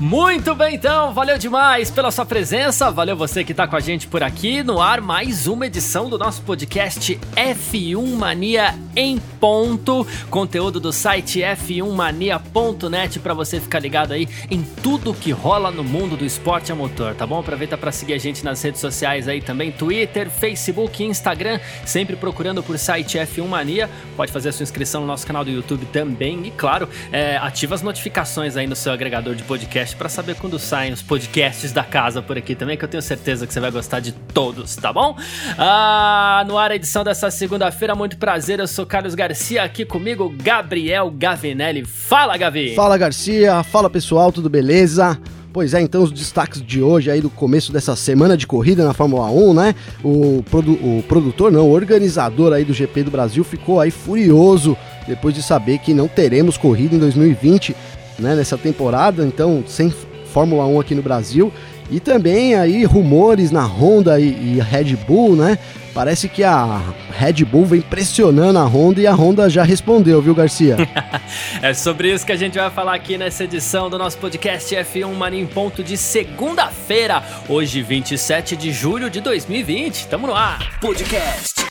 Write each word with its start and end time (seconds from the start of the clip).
Muito 0.00 0.54
bem, 0.54 0.76
então, 0.76 1.12
valeu 1.12 1.36
demais 1.36 1.90
pela 1.90 2.12
sua 2.12 2.24
presença, 2.24 2.88
valeu 2.88 3.16
você 3.16 3.42
que 3.42 3.52
tá 3.52 3.66
com 3.66 3.74
a 3.74 3.80
gente 3.80 4.06
por 4.06 4.22
aqui, 4.22 4.62
no 4.62 4.80
ar 4.80 5.00
mais 5.00 5.48
uma 5.48 5.66
edição 5.66 6.08
do 6.08 6.16
nosso 6.16 6.40
podcast 6.42 7.18
F1 7.34 8.06
Mania 8.14 8.76
em 8.94 9.18
ponto, 9.40 10.06
conteúdo 10.30 10.78
do 10.78 10.92
site 10.92 11.40
f1mania.net 11.40 13.18
para 13.18 13.34
você 13.34 13.60
ficar 13.60 13.80
ligado 13.80 14.12
aí 14.12 14.28
em 14.50 14.62
tudo 14.82 15.14
que 15.14 15.30
rola 15.32 15.70
no 15.70 15.82
mundo 15.82 16.16
do 16.16 16.24
esporte 16.24 16.70
a 16.70 16.74
motor, 16.74 17.14
tá 17.14 17.26
bom? 17.26 17.40
Aproveita 17.40 17.76
para 17.76 17.90
seguir 17.90 18.14
a 18.14 18.18
gente 18.18 18.44
nas 18.44 18.62
redes 18.62 18.80
sociais 18.80 19.26
aí 19.26 19.40
também, 19.40 19.72
Twitter, 19.72 20.30
Facebook, 20.30 21.02
Instagram, 21.02 21.58
sempre 21.84 22.14
procurando 22.14 22.62
por 22.62 22.78
site 22.78 23.18
F1 23.18 23.46
Mania, 23.46 23.90
pode 24.16 24.30
fazer 24.30 24.50
a 24.50 24.52
sua 24.52 24.62
inscrição 24.62 25.00
no 25.00 25.06
nosso 25.08 25.26
canal 25.26 25.44
do 25.44 25.50
YouTube 25.50 25.86
também. 25.86 26.46
E 26.46 26.50
claro, 26.52 26.88
é, 27.12 27.36
ativa 27.36 27.74
as 27.74 27.82
notificações 27.82 28.56
aí 28.56 28.66
no 28.66 28.76
seu 28.76 28.92
agregador 28.92 29.34
de 29.34 29.42
podcast 29.42 29.87
podcast 29.88 29.96
para 29.96 30.08
saber 30.08 30.34
quando 30.36 30.58
saem 30.58 30.92
os 30.92 31.02
podcasts 31.02 31.72
da 31.72 31.84
casa 31.84 32.20
por 32.20 32.36
aqui 32.36 32.54
também, 32.54 32.76
que 32.76 32.84
eu 32.84 32.88
tenho 32.88 33.02
certeza 33.02 33.46
que 33.46 33.52
você 33.52 33.60
vai 33.60 33.70
gostar 33.70 34.00
de 34.00 34.12
todos, 34.12 34.76
tá 34.76 34.92
bom? 34.92 35.16
Ah, 35.56 36.44
no 36.46 36.58
ar 36.58 36.70
a 36.70 36.76
edição 36.76 37.04
dessa 37.04 37.30
segunda-feira, 37.30 37.94
muito 37.94 38.16
prazer, 38.18 38.58
eu 38.58 38.66
sou 38.66 38.84
Carlos 38.84 39.14
Garcia, 39.14 39.62
aqui 39.62 39.84
comigo 39.84 40.32
Gabriel 40.36 41.10
Gavinelli. 41.10 41.84
Fala, 41.84 42.36
Gavi! 42.36 42.74
Fala, 42.74 42.98
Garcia! 42.98 43.62
Fala, 43.62 43.88
pessoal, 43.88 44.32
tudo 44.32 44.50
beleza? 44.50 45.18
Pois 45.52 45.72
é, 45.72 45.80
então 45.80 46.02
os 46.02 46.12
destaques 46.12 46.62
de 46.62 46.82
hoje 46.82 47.10
aí 47.10 47.20
do 47.20 47.30
começo 47.30 47.72
dessa 47.72 47.96
semana 47.96 48.36
de 48.36 48.46
corrida 48.46 48.84
na 48.84 48.92
Fórmula 48.92 49.30
1, 49.30 49.54
né? 49.54 49.74
O, 50.04 50.44
produ 50.50 50.72
o 50.72 51.02
produtor, 51.08 51.50
não, 51.50 51.66
o 51.66 51.72
organizador 51.72 52.52
aí 52.52 52.64
do 52.64 52.74
GP 52.74 53.04
do 53.04 53.10
Brasil 53.10 53.42
ficou 53.42 53.80
aí 53.80 53.90
furioso 53.90 54.76
depois 55.06 55.34
de 55.34 55.42
saber 55.42 55.78
que 55.78 55.94
não 55.94 56.06
teremos 56.06 56.58
corrida 56.58 56.94
em 56.94 56.98
2020 56.98 57.74
né, 58.18 58.34
nessa 58.34 58.58
temporada, 58.58 59.24
então 59.24 59.62
sem 59.66 59.92
Fórmula 60.32 60.66
1 60.66 60.80
aqui 60.80 60.94
no 60.94 61.02
Brasil. 61.02 61.52
E 61.90 62.00
também 62.00 62.54
aí 62.54 62.84
rumores 62.84 63.50
na 63.50 63.64
Honda 63.64 64.20
e, 64.20 64.26
e 64.26 64.60
Red 64.60 64.94
Bull, 64.96 65.34
né? 65.34 65.58
Parece 65.94 66.28
que 66.28 66.44
a 66.44 66.80
Red 67.10 67.44
Bull 67.44 67.64
vem 67.64 67.80
pressionando 67.80 68.58
a 68.58 68.64
Honda 68.64 69.00
e 69.00 69.06
a 69.06 69.12
Honda 69.12 69.48
já 69.48 69.64
respondeu, 69.64 70.20
viu, 70.22 70.34
Garcia? 70.34 70.76
é 71.60 71.74
sobre 71.74 72.12
isso 72.12 72.24
que 72.24 72.30
a 72.30 72.36
gente 72.36 72.58
vai 72.58 72.70
falar 72.70 72.94
aqui 72.94 73.18
nessa 73.18 73.44
edição 73.44 73.90
do 73.90 73.98
nosso 73.98 74.18
podcast 74.18 74.72
F1 74.74 75.12
Mania 75.14 75.40
em 75.40 75.46
ponto 75.46 75.82
de 75.82 75.96
segunda-feira, 75.96 77.22
hoje 77.48 77.82
27 77.82 78.54
de 78.54 78.70
julho 78.70 79.10
de 79.10 79.20
2020. 79.20 80.06
Tamo 80.08 80.26
no 80.26 80.34
ar. 80.34 80.78
Podcast 80.78 81.66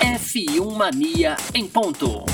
F1 0.00 0.74
Mania 0.74 1.36
em 1.52 1.66
ponto. 1.66 2.24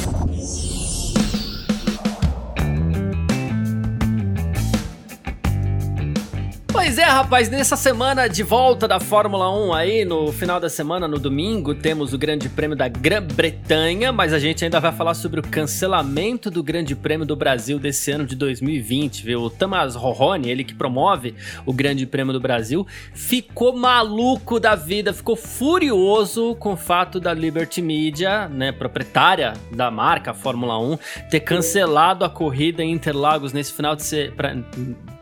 Pois 6.84 6.98
é, 6.98 7.04
rapaz, 7.04 7.48
nessa 7.48 7.76
semana 7.76 8.26
de 8.26 8.42
volta 8.42 8.88
da 8.88 8.98
Fórmula 8.98 9.48
1 9.56 9.72
aí, 9.72 10.04
no 10.04 10.32
final 10.32 10.58
da 10.58 10.68
semana, 10.68 11.06
no 11.06 11.16
domingo, 11.16 11.76
temos 11.76 12.12
o 12.12 12.18
Grande 12.18 12.48
Prêmio 12.48 12.76
da 12.76 12.88
Grã-Bretanha, 12.88 14.10
mas 14.10 14.32
a 14.32 14.38
gente 14.40 14.64
ainda 14.64 14.80
vai 14.80 14.90
falar 14.90 15.14
sobre 15.14 15.38
o 15.38 15.44
cancelamento 15.44 16.50
do 16.50 16.60
Grande 16.60 16.96
Prêmio 16.96 17.24
do 17.24 17.36
Brasil 17.36 17.78
desse 17.78 18.10
ano 18.10 18.26
de 18.26 18.34
2020, 18.34 19.24
viu? 19.24 19.42
O 19.42 19.48
Tamas 19.48 19.94
Roroni, 19.94 20.50
ele 20.50 20.64
que 20.64 20.74
promove 20.74 21.36
o 21.64 21.72
Grande 21.72 22.04
Prêmio 22.04 22.32
do 22.32 22.40
Brasil, 22.40 22.84
ficou 23.14 23.76
maluco 23.76 24.58
da 24.58 24.74
vida, 24.74 25.12
ficou 25.12 25.36
furioso 25.36 26.56
com 26.56 26.72
o 26.72 26.76
fato 26.76 27.20
da 27.20 27.32
Liberty 27.32 27.80
Media, 27.80 28.48
né, 28.48 28.72
proprietária 28.72 29.52
da 29.70 29.88
marca 29.88 30.34
Fórmula 30.34 30.76
1, 30.80 30.98
ter 31.30 31.40
cancelado 31.40 32.24
a 32.24 32.28
corrida 32.28 32.82
em 32.82 32.90
Interlagos 32.90 33.52
nesse 33.52 33.72
final 33.72 33.94
de 33.94 34.02
semana 34.02 34.66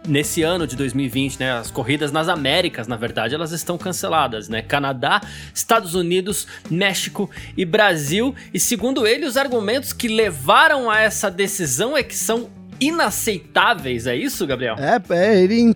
nesse 0.06 0.42
ano 0.42 0.66
de 0.66 0.76
2020, 0.76 1.38
né? 1.38 1.52
As 1.52 1.70
corridas 1.70 2.12
nas 2.12 2.28
Américas, 2.28 2.86
na 2.86 2.96
verdade, 2.96 3.34
elas 3.34 3.52
estão 3.52 3.76
canceladas, 3.76 4.48
né? 4.48 4.62
Canadá, 4.62 5.20
Estados 5.54 5.94
Unidos, 5.94 6.46
México 6.70 7.30
e 7.56 7.64
Brasil. 7.64 8.34
E 8.52 8.58
segundo 8.58 9.06
ele, 9.06 9.26
os 9.26 9.36
argumentos 9.36 9.92
que 9.92 10.08
levaram 10.08 10.90
a 10.90 11.00
essa 11.00 11.30
decisão 11.30 11.96
é 11.96 12.02
que 12.02 12.16
são 12.16 12.48
inaceitáveis, 12.80 14.06
é 14.06 14.16
isso, 14.16 14.46
Gabriel? 14.46 14.74
É, 14.78 14.98
é 15.10 15.42
ele 15.42 15.74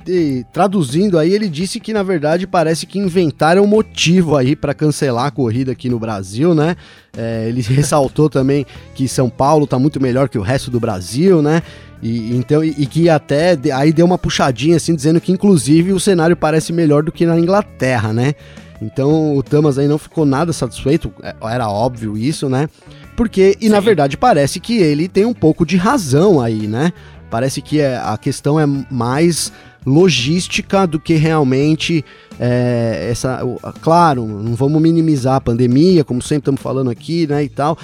traduzindo 0.50 1.18
aí, 1.18 1.32
ele 1.32 1.50
disse 1.50 1.78
que 1.78 1.92
na 1.92 2.02
verdade 2.02 2.46
parece 2.46 2.86
que 2.86 2.98
inventaram 2.98 3.62
um 3.62 3.66
motivo 3.66 4.36
aí 4.36 4.56
para 4.56 4.72
cancelar 4.72 5.26
a 5.26 5.30
corrida 5.30 5.72
aqui 5.72 5.90
no 5.90 5.98
Brasil, 5.98 6.54
né? 6.54 6.74
É, 7.16 7.46
ele 7.46 7.60
ressaltou 7.68 8.30
também 8.30 8.64
que 8.94 9.06
São 9.06 9.28
Paulo 9.28 9.66
tá 9.66 9.78
muito 9.78 10.00
melhor 10.00 10.30
que 10.30 10.38
o 10.38 10.42
resto 10.42 10.70
do 10.70 10.80
Brasil, 10.80 11.42
né? 11.42 11.62
E, 12.04 12.36
então, 12.36 12.62
e, 12.62 12.74
e, 12.76 12.86
que 12.86 13.08
até 13.08 13.58
aí 13.72 13.90
deu 13.90 14.04
uma 14.04 14.18
puxadinha 14.18 14.76
assim, 14.76 14.94
dizendo 14.94 15.18
que 15.22 15.32
inclusive 15.32 15.90
o 15.90 15.98
cenário 15.98 16.36
parece 16.36 16.70
melhor 16.70 17.02
do 17.02 17.10
que 17.10 17.24
na 17.24 17.38
Inglaterra, 17.38 18.12
né? 18.12 18.34
Então 18.82 19.34
o 19.34 19.42
Thomas 19.42 19.78
aí 19.78 19.88
não 19.88 19.96
ficou 19.96 20.26
nada 20.26 20.52
satisfeito, 20.52 21.10
é, 21.22 21.34
era 21.42 21.66
óbvio 21.66 22.18
isso, 22.18 22.46
né? 22.46 22.68
Porque, 23.16 23.56
e 23.58 23.64
Sim. 23.64 23.70
na 23.70 23.80
verdade 23.80 24.18
parece 24.18 24.60
que 24.60 24.76
ele 24.76 25.08
tem 25.08 25.24
um 25.24 25.32
pouco 25.32 25.64
de 25.64 25.78
razão 25.78 26.42
aí, 26.42 26.66
né? 26.66 26.92
Parece 27.30 27.62
que 27.62 27.80
é, 27.80 27.96
a 27.96 28.18
questão 28.18 28.60
é 28.60 28.66
mais 28.66 29.50
logística 29.86 30.86
do 30.86 31.00
que 31.00 31.14
realmente 31.14 32.04
é, 32.38 33.08
essa. 33.10 33.40
Claro, 33.80 34.26
não 34.26 34.54
vamos 34.54 34.80
minimizar 34.80 35.36
a 35.36 35.40
pandemia, 35.40 36.04
como 36.04 36.20
sempre 36.20 36.40
estamos 36.42 36.60
falando 36.60 36.90
aqui, 36.90 37.26
né? 37.26 37.44
E 37.44 37.48
tal 37.48 37.78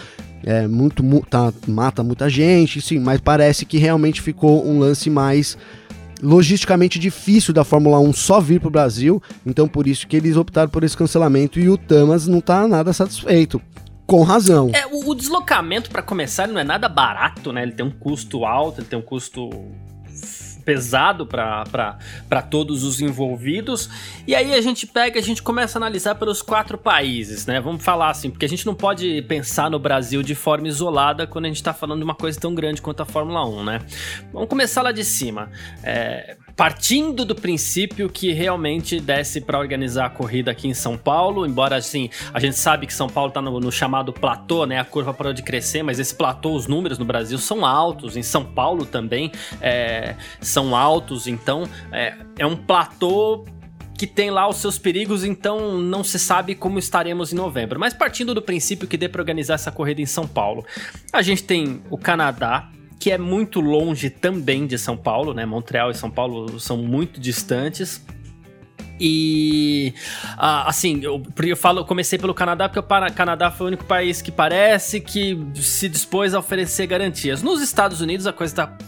é 0.45 0.67
muito 0.67 1.03
tá, 1.29 1.53
mata 1.67 2.03
muita 2.03 2.29
gente, 2.29 2.81
sim, 2.81 2.99
mas 2.99 3.21
parece 3.21 3.65
que 3.65 3.79
realmente 3.79 4.21
ficou 4.21 4.67
um 4.67 4.79
lance 4.79 5.11
mais 5.11 5.57
logisticamente 6.23 6.99
difícil 6.99 7.53
da 7.55 7.65
Fórmula 7.65 7.99
1 7.99 8.13
só 8.13 8.41
vir 8.41 8.61
para 8.61 8.69
o 8.69 8.71
Brasil, 8.71 9.23
então 9.45 9.67
por 9.67 9.87
isso 9.87 10.07
que 10.07 10.17
eles 10.17 10.37
optaram 10.37 10.71
por 10.71 10.85
esse 10.85 10.97
cancelamento 10.97 11.59
e 11.59 11.69
o 11.69 11.79
Tamas 11.79 12.27
não 12.27 12.39
está 12.39 12.67
nada 12.69 12.93
satisfeito. 12.93 13.61
Com 14.07 14.25
razão. 14.25 14.71
É, 14.75 14.87
o, 14.87 15.09
o 15.09 15.15
deslocamento, 15.15 15.89
para 15.89 16.03
começar, 16.03 16.49
não 16.49 16.59
é 16.59 16.65
nada 16.65 16.89
barato, 16.89 17.53
né? 17.53 17.63
Ele 17.63 17.71
tem 17.71 17.87
um 17.87 17.93
custo 17.93 18.45
alto, 18.45 18.81
ele 18.81 18.89
tem 18.89 18.99
um 18.99 19.03
custo 19.03 19.49
pesado 20.71 21.27
para 21.27 22.43
todos 22.49 22.85
os 22.85 23.01
envolvidos. 23.01 23.91
E 24.25 24.37
aí 24.37 24.55
a 24.55 24.61
gente 24.61 24.87
pega, 24.87 25.19
a 25.19 25.23
gente 25.23 25.43
começa 25.43 25.77
a 25.77 25.81
analisar 25.81 26.15
pelos 26.15 26.43
quatro 26.43 26.79
países, 26.79 27.45
né? 27.45 27.61
Vamos 27.61 27.83
falar 27.83 28.11
assim, 28.11 28.31
porque 28.31 28.47
a 28.47 28.49
gente 28.49 28.65
não 28.65 28.75
pode 28.75 29.21
pensar 29.23 29.69
no 29.69 29.81
Brasil 29.81 30.23
de 30.23 30.37
forma 30.37 30.69
isolada 30.69 31.27
quando 31.27 31.47
a 31.47 31.49
gente 31.49 31.57
está 31.57 31.75
falando 31.75 31.99
de 31.99 32.05
uma 32.05 32.15
coisa 32.15 32.39
tão 32.39 32.55
grande 32.55 32.81
quanto 32.81 33.03
a 33.03 33.05
Fórmula 33.05 33.45
1, 33.45 33.65
né? 33.65 33.81
Vamos 34.33 34.49
começar 34.49 34.83
lá 34.83 34.93
de 34.93 35.05
cima. 35.05 35.51
É, 35.83 36.37
partindo 36.61 37.25
do 37.25 37.35
princípio 37.35 38.11
que 38.11 38.35
realmente 38.35 39.01
desse 39.01 39.41
para 39.41 39.59
organizar 39.59 40.05
a 40.05 40.11
corrida 40.11 40.51
aqui 40.51 40.69
em 40.69 40.75
São 40.75 40.95
Paulo, 40.95 41.47
embora 41.47 41.75
assim, 41.75 42.11
a 42.35 42.39
gente 42.39 42.55
sabe 42.59 42.87
que 42.87 42.93
São 42.93 43.09
Paulo 43.09 43.29
está 43.29 43.41
no, 43.41 43.59
no, 43.59 43.73
chamado 43.73 44.13
platô, 44.13 44.67
né? 44.67 44.79
A 44.79 44.85
curva 44.85 45.15
parou 45.15 45.33
de 45.33 45.43
crescer, 45.43 45.83
mas 45.83 45.99
esse 45.99 46.15
platô, 46.15 46.53
os 46.55 46.67
números 46.67 46.99
no 46.99 47.05
Brasil 47.07 47.39
são 47.39 47.65
altos, 47.65 48.15
em 48.15 48.23
São 48.23 48.45
Paulo 48.45 48.85
também 48.85 49.33
é, 49.59 50.17
são 50.39 50.77
altos, 50.77 51.27
então 51.27 51.63
é, 51.91 52.15
é 52.39 52.45
um 52.45 52.57
platô 52.57 53.47
que 53.97 54.07
tem 54.07 54.31
lá 54.31 54.47
os 54.47 54.59
seus 54.59 54.79
perigos, 54.79 55.25
então 55.25 55.79
não 55.79 56.05
se 56.05 56.19
sabe 56.19 56.55
como 56.55 56.79
estaremos 56.79 57.33
em 57.33 57.37
novembro. 57.37 57.81
Mas 57.81 57.95
partindo 57.95 58.35
do 58.35 58.43
princípio 58.43 58.87
que 58.87 58.99
dê 58.99 59.09
para 59.09 59.23
organizar 59.23 59.55
essa 59.55 59.73
corrida 59.73 60.03
em 60.03 60.07
São 60.07 60.29
Paulo, 60.29 60.63
a 61.11 61.23
gente 61.23 61.43
tem 61.43 61.81
o 61.89 61.97
Canadá, 61.97 62.69
que 63.01 63.11
é 63.11 63.17
muito 63.17 63.61
longe 63.61 64.11
também 64.11 64.67
de 64.67 64.77
São 64.77 64.95
Paulo, 64.95 65.33
né? 65.33 65.47
Montreal 65.47 65.91
e 65.91 65.95
São 65.95 66.11
Paulo 66.11 66.61
são 66.61 66.77
muito 66.77 67.19
distantes. 67.19 68.05
E 69.01 69.95
assim, 70.37 71.01
eu, 71.03 71.23
eu 71.43 71.57
falo, 71.57 71.81
eu 71.81 71.85
comecei 71.87 72.19
pelo 72.19 72.35
Canadá 72.35 72.69
porque 72.69 72.81
o 72.81 73.15
Canadá 73.15 73.51
foi 73.51 73.65
o 73.65 73.69
único 73.69 73.85
país 73.87 74.21
que 74.21 74.31
parece 74.31 75.01
que 75.01 75.43
se 75.55 75.89
dispôs 75.89 76.35
a 76.35 76.39
oferecer 76.39 76.87
garantias. 76.87 77.43
Nos 77.43 77.63
Estados 77.63 78.03
Unidos 78.03 78.27
a 78.27 78.33
coisa 78.35 78.53
está 78.53 78.79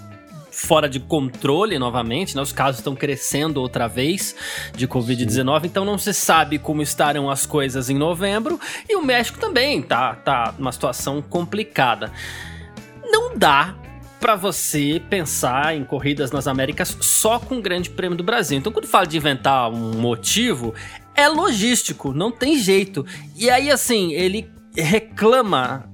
fora 0.51 0.87
de 0.87 1.01
controle 1.01 1.79
novamente, 1.79 2.37
né? 2.37 2.43
Os 2.43 2.53
casos 2.53 2.81
estão 2.81 2.95
crescendo 2.95 3.63
outra 3.63 3.89
vez 3.89 4.37
de 4.77 4.87
Covid-19, 4.87 5.65
então 5.65 5.87
não 5.87 5.97
se 5.97 6.13
sabe 6.13 6.59
como 6.59 6.83
estarão 6.83 7.31
as 7.31 7.47
coisas 7.47 7.89
em 7.89 7.97
novembro. 7.97 8.61
E 8.87 8.95
o 8.95 9.03
México 9.03 9.39
também 9.39 9.81
tá, 9.81 10.15
tá 10.17 10.55
numa 10.59 10.71
situação 10.71 11.23
complicada. 11.23 12.13
Não 13.11 13.35
dá 13.35 13.75
para 14.23 14.37
você 14.37 15.03
pensar 15.11 15.77
em 15.77 15.83
corridas 15.83 16.31
nas 16.31 16.47
Américas 16.47 16.97
só 17.01 17.41
com 17.41 17.59
o 17.59 17.61
Grande 17.61 17.91
Prêmio 17.91 18.17
do 18.17 18.23
Brasil. 18.23 18.57
Então, 18.57 18.73
quando 18.73 18.87
fala 18.87 19.05
de 19.05 19.17
inventar 19.17 19.69
um 19.69 19.99
motivo, 20.01 20.73
é 21.13 21.27
logístico, 21.27 22.15
não 22.15 22.31
tem 22.31 22.57
jeito. 22.57 23.05
E 23.35 23.51
aí, 23.51 23.69
assim, 23.69 24.13
ele 24.13 24.49
reclama, 24.77 25.91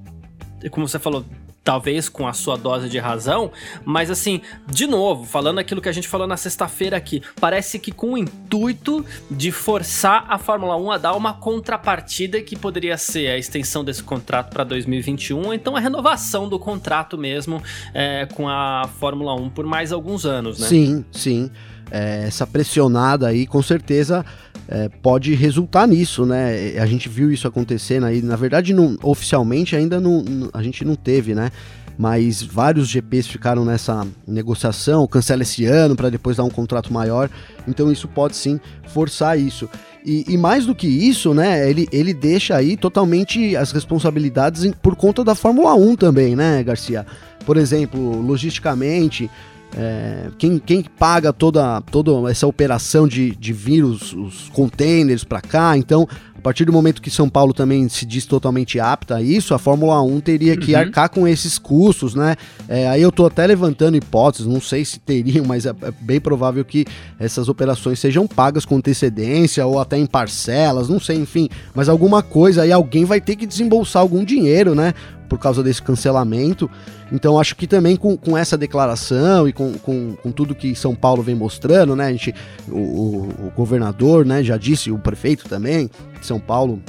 como 0.71 0.87
você 0.87 0.99
falou, 0.99 1.25
talvez 1.63 2.09
com 2.09 2.27
a 2.27 2.33
sua 2.33 2.57
dose 2.57 2.89
de 2.89 2.99
razão, 2.99 3.51
mas 3.85 4.11
assim, 4.11 4.41
de 4.67 4.87
novo, 4.87 5.25
falando 5.25 5.59
aquilo 5.59 5.83
que 5.83 5.89
a 5.89 5.93
gente 5.93 6.09
falou 6.09 6.27
na 6.27 6.37
sexta-feira 6.37 6.97
aqui, 6.97 7.23
parece 7.41 7.79
que 7.79 7.93
com 7.93 8.15
o 8.15 8.19
intuito 8.19 9.05
de 9.31 9.53
forçar 9.53 10.25
a 10.29 10.39
Fórmula 10.39 10.77
1 10.77 10.91
a 10.93 10.99
dar 10.99 11.13
uma 11.15 11.35
contrapartida 11.35 12.41
que 12.41 12.57
poderia 12.57 12.97
ser 12.97 13.29
a 13.29 13.37
extensão 13.39 13.85
desse 13.85 14.03
contrato 14.03 14.51
para 14.51 14.65
2021, 14.65 15.47
ou 15.47 15.53
então 15.53 15.77
a 15.77 15.81
renovação 15.81 16.49
do 16.49 16.59
contrato 16.59 17.19
mesmo 17.19 17.63
é, 17.93 18.27
com 18.35 18.49
a 18.49 18.89
Fórmula 18.99 19.35
1 19.35 19.51
por 19.51 19.67
mais 19.67 19.93
alguns 19.93 20.25
anos, 20.25 20.59
né? 20.59 20.69
Sim, 20.69 21.05
sim. 21.13 21.51
É, 21.91 22.25
essa 22.27 22.47
pressionada 22.47 23.27
aí, 23.27 23.47
com 23.47 23.63
certeza, 23.63 24.25
é, 24.69 24.89
pode 24.89 25.35
resultar 25.35 25.87
nisso, 25.89 26.27
né? 26.27 26.79
A 26.79 26.85
gente 26.85 27.09
viu 27.09 27.33
isso 27.33 27.49
acontecendo 27.49 28.05
aí, 28.05 28.21
na 28.21 28.37
verdade, 28.37 28.75
não, 28.75 28.97
oficialmente 29.03 29.75
ainda 29.75 29.99
não, 29.99 30.23
a 30.53 30.63
gente 30.63 30.85
não 30.85 30.95
teve, 30.95 31.35
né? 31.35 31.51
Mas 31.97 32.43
vários 32.43 32.87
GPs 32.87 33.27
ficaram 33.27 33.65
nessa 33.65 34.07
negociação, 34.27 35.07
cancela 35.07 35.43
esse 35.43 35.65
ano 35.65 35.97
para 35.97 36.11
depois 36.11 36.37
dar 36.37 36.45
um 36.45 36.51
contrato 36.51 36.93
maior. 36.93 37.29
Então 37.67 37.91
isso 37.91 38.07
pode 38.07 38.37
sim 38.37 38.61
forçar 38.87 39.39
isso. 39.39 39.69
E, 40.05 40.25
e, 40.29 40.37
mais 40.37 40.65
do 40.65 40.77
que 40.77 40.87
isso, 40.87 41.35
né? 41.35 41.69
Ele, 41.69 41.89
ele 41.91 42.15
deixa 42.15 42.55
aí 42.55 42.77
totalmente 42.77 43.57
as 43.57 43.73
responsabilidades 43.73 44.65
em, 44.65 44.71
por 44.71 44.95
conta 44.95 45.25
da 45.25 45.35
Fórmula 45.35 45.75
1 45.75 45.97
também, 45.97 46.37
né, 46.37 46.63
Garcia? 46.63 47.05
Por 47.45 47.57
exemplo, 47.57 48.21
logisticamente, 48.23 49.29
é, 49.77 50.29
quem, 50.39 50.59
quem 50.59 50.83
paga 50.83 51.33
toda, 51.33 51.81
toda 51.83 52.31
essa 52.31 52.47
operação 52.47 53.07
de, 53.07 53.35
de 53.37 53.53
vir 53.53 53.85
os, 53.85 54.13
os 54.13 54.49
containers 54.51 55.25
para 55.25 55.41
cá? 55.41 55.77
Então, 55.77 56.09
a 56.39 56.41
partir 56.41 56.65
do 56.65 56.73
momento 56.73 57.03
que 57.03 57.11
São 57.11 57.29
Paulo 57.29 57.53
também 57.53 57.89
se 57.89 58.07
diz 58.07 58.25
totalmente 58.25 58.79
apta 58.79 59.17
a 59.17 59.23
isso, 59.23 59.55
a 59.55 59.59
Fórmula 59.59 60.01
1 60.03 60.21
teria 60.21 60.57
que 60.57 60.73
uhum. 60.73 60.79
arcar 60.79 61.11
com 61.11 61.27
esses 61.27 61.59
custos, 61.59 62.15
né? 62.15 62.37
É, 62.69 62.89
aí 62.89 63.03
eu 63.03 63.11
tô 63.11 63.27
até 63.27 63.45
levantando 63.45 63.97
hipóteses, 63.97 64.47
não 64.47 64.61
sei 64.61 64.85
se 64.85 65.01
teriam, 65.01 65.45
mas 65.45 65.67
é, 65.67 65.71
é, 65.71 65.93
bem 66.01 66.21
provável 66.21 66.65
que 66.65 66.87
essas 67.19 67.49
operações 67.49 67.99
sejam 67.99 68.25
pagas 68.27 68.65
com 68.65 68.77
antecedência 68.77 69.67
ou 69.67 69.81
até 69.81 69.99
em 69.99 70.07
parcelas, 70.07 70.89
não 70.89 71.01
sei, 71.01 71.17
enfim. 71.17 71.49
Mas 71.75 71.89
alguma 71.89 72.23
coisa 72.23 72.63
aí, 72.63 72.71
alguém 72.71 73.05
vai 73.05 73.21
ter 73.21 73.35
que 73.35 73.45
desembolsar 73.45 74.01
algum 74.01 74.25
dinheiro, 74.25 74.77
né? 74.77 74.95
Por 75.29 75.39
causa 75.39 75.63
desse 75.63 75.83
cancelamento. 75.83 76.71
Então 77.13 77.39
acho 77.39 77.55
que 77.55 77.67
também 77.67 77.97
com, 77.97 78.17
com 78.17 78.37
essa 78.37 78.57
declaração 78.57 79.49
e 79.49 79.53
com, 79.53 79.75
com, 79.75 80.17
com, 80.23 80.33
tudo 80.33 80.55
que 80.55 80.75
São 80.75 80.95
Paulo 80.95 81.23
vem 81.23 81.35
mostrando, 81.35 81.95
né? 81.95 82.07
A 82.07 82.13
gente, 82.13 82.35
o, 82.69 83.29
o, 83.47 83.53
governador, 83.55 84.25
né, 84.25 84.43
já 84.43 84.57
disse, 84.57 84.91
o 84.91 84.99
prefeito 84.99 85.49
também 85.49 85.91
de 86.19 86.27
São 86.27 86.41
Paulo, 86.41 86.81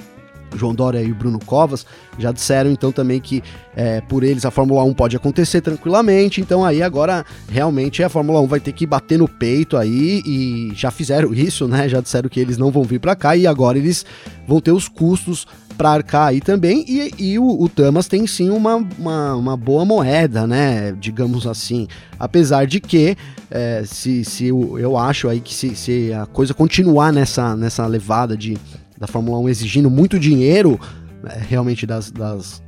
João 0.55 0.73
Dória 0.73 1.01
e 1.01 1.11
o 1.11 1.15
Bruno 1.15 1.39
Covas 1.45 1.85
já 2.17 2.31
disseram 2.31 2.71
então 2.71 2.91
também 2.91 3.19
que 3.19 3.43
é, 3.75 4.01
por 4.01 4.23
eles 4.23 4.45
a 4.45 4.51
Fórmula 4.51 4.83
1 4.83 4.93
pode 4.93 5.15
acontecer 5.15 5.61
tranquilamente. 5.61 6.41
Então 6.41 6.65
aí 6.65 6.81
agora 6.81 7.25
realmente 7.47 8.03
a 8.03 8.09
Fórmula 8.09 8.41
1 8.41 8.47
vai 8.47 8.59
ter 8.59 8.71
que 8.71 8.85
bater 8.85 9.19
no 9.19 9.27
peito 9.27 9.77
aí 9.77 10.21
e 10.25 10.71
já 10.75 10.91
fizeram 10.91 11.33
isso, 11.35 11.67
né? 11.67 11.87
Já 11.87 12.01
disseram 12.01 12.29
que 12.29 12.39
eles 12.39 12.57
não 12.57 12.71
vão 12.71 12.83
vir 12.83 12.99
para 12.99 13.15
cá 13.15 13.35
e 13.35 13.45
agora 13.45 13.77
eles 13.77 14.05
vão 14.47 14.59
ter 14.59 14.71
os 14.71 14.87
custos 14.87 15.47
para 15.79 15.91
arcar 15.91 16.27
aí 16.27 16.41
também. 16.41 16.83
E, 16.85 17.13
e 17.17 17.39
o, 17.39 17.63
o, 17.63 17.69
Tamas 17.69 18.05
tem 18.05 18.27
sim 18.27 18.49
uma, 18.49 18.75
uma, 18.75 19.35
uma, 19.35 19.55
boa 19.55 19.85
moeda, 19.85 20.45
né? 20.45 20.91
Digamos 20.99 21.47
assim. 21.47 21.87
Apesar 22.19 22.67
de 22.67 22.81
que, 22.81 23.15
é, 23.49 23.83
se, 23.85 24.25
se 24.25 24.47
eu, 24.47 24.77
eu 24.77 24.97
acho 24.97 25.29
aí 25.29 25.39
que 25.39 25.53
se, 25.53 25.73
se 25.77 26.11
a 26.11 26.25
coisa 26.25 26.53
continuar 26.53 27.13
nessa, 27.13 27.55
nessa 27.55 27.87
levada 27.87 28.35
de, 28.35 28.57
da 28.97 29.07
Fórmula 29.07 29.39
1 29.39 29.47
exigindo 29.47 29.89
muito 29.89 30.19
dinheiro, 30.19 30.77
é, 31.25 31.39
realmente 31.47 31.85
das, 31.85 32.11
das, 32.11 32.61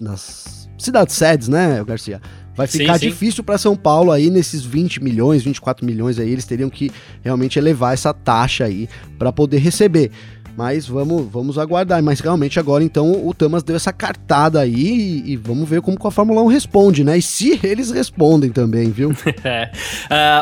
das 0.00 0.68
cidades 0.76 1.14
sedes, 1.14 1.46
né, 1.46 1.84
Garcia? 1.86 2.20
Vai 2.56 2.66
ficar 2.66 2.94
sim, 2.94 3.00
sim. 3.00 3.08
difícil 3.10 3.44
para 3.44 3.58
São 3.58 3.76
Paulo 3.76 4.10
aí 4.10 4.30
nesses 4.30 4.64
20 4.64 5.04
milhões, 5.04 5.42
24 5.44 5.84
milhões 5.84 6.18
aí, 6.18 6.30
eles 6.30 6.46
teriam 6.46 6.70
que 6.70 6.90
realmente 7.22 7.58
elevar 7.58 7.92
essa 7.92 8.14
taxa 8.14 8.64
aí 8.64 8.88
para 9.18 9.30
poder 9.30 9.58
receber. 9.58 10.10
Mas 10.56 10.86
vamos, 10.86 11.26
vamos 11.30 11.58
aguardar. 11.58 12.02
Mas 12.02 12.20
realmente 12.20 12.58
agora 12.58 12.82
então 12.82 13.26
o 13.26 13.34
Tamas 13.34 13.62
deu 13.62 13.76
essa 13.76 13.92
cartada 13.92 14.60
aí 14.60 14.74
e, 14.74 15.32
e 15.32 15.36
vamos 15.36 15.68
ver 15.68 15.82
como 15.82 15.96
a 16.02 16.10
Fórmula 16.10 16.42
1 16.42 16.46
responde, 16.46 17.04
né? 17.04 17.18
E 17.18 17.22
se 17.22 17.60
eles 17.62 17.90
respondem 17.90 18.50
também, 18.50 18.90
viu? 18.90 19.14
é. 19.44 19.70